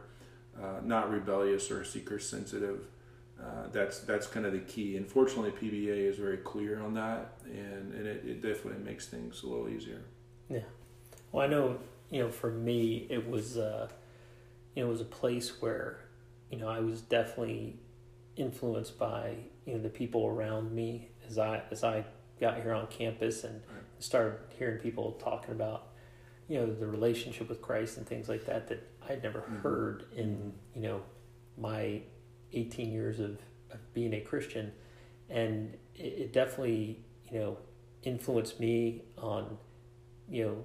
[0.60, 2.88] uh, not rebellious or seeker sensitive,
[3.42, 4.96] uh, that's that's kind of the key.
[4.96, 9.48] Unfortunately, PBA is very clear on that, and and it, it definitely makes things a
[9.48, 10.02] little easier.
[10.50, 10.60] Yeah.
[11.32, 11.80] Well, I know
[12.10, 13.90] you know for me it was uh,
[14.76, 16.00] it was a place where
[16.50, 17.76] you know I was definitely
[18.40, 19.36] influenced by
[19.66, 22.06] you know the people around me as I as I
[22.40, 23.62] got here on campus and
[24.00, 25.90] started hearing people talking about
[26.48, 29.58] you know the relationship with Christ and things like that that I'd never mm-hmm.
[29.58, 31.02] heard in you know
[31.58, 32.02] my
[32.54, 33.38] 18 years of,
[33.72, 34.72] of being a Christian
[35.30, 37.58] and it, it, definitely you know
[38.04, 39.58] influenced me on
[40.30, 40.64] you know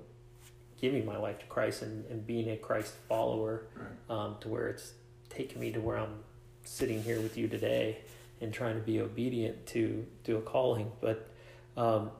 [0.80, 4.16] giving my life to Christ and, and being a Christ follower right.
[4.16, 4.92] um, to where it's
[5.28, 6.16] taken me to where I'm
[6.64, 7.98] sitting here with you today
[8.40, 11.28] and trying to be obedient to to a calling but
[11.76, 12.10] um,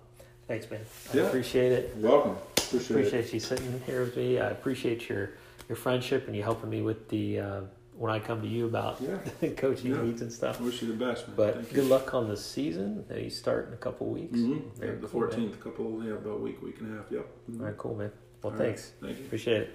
[0.49, 0.81] thanks, man.
[1.13, 1.23] I yeah.
[1.25, 1.95] appreciate it.
[1.99, 2.37] You're welcome.
[2.57, 4.39] Appreciate, appreciate you sitting here with me.
[4.41, 5.33] I appreciate your
[5.69, 7.61] your friendship and you helping me with the uh,
[7.97, 9.49] when I come to you about yeah.
[9.57, 10.03] coaching yeah.
[10.03, 10.61] needs and stuff.
[10.61, 11.37] I wish you the best, man.
[11.37, 11.91] But Thank good you.
[11.91, 13.05] luck on the season.
[13.15, 14.39] You start in a couple weeks.
[14.39, 14.85] Mm-hmm.
[14.85, 17.07] Yeah, the fourteenth, couple yeah, about a week, week and a half.
[17.11, 17.27] Yep.
[17.51, 17.61] Mm-hmm.
[17.61, 18.13] All right, cool, man.
[18.43, 18.93] Well, All thanks.
[19.01, 19.09] Right.
[19.09, 19.27] Thank you.
[19.27, 19.71] Appreciate it.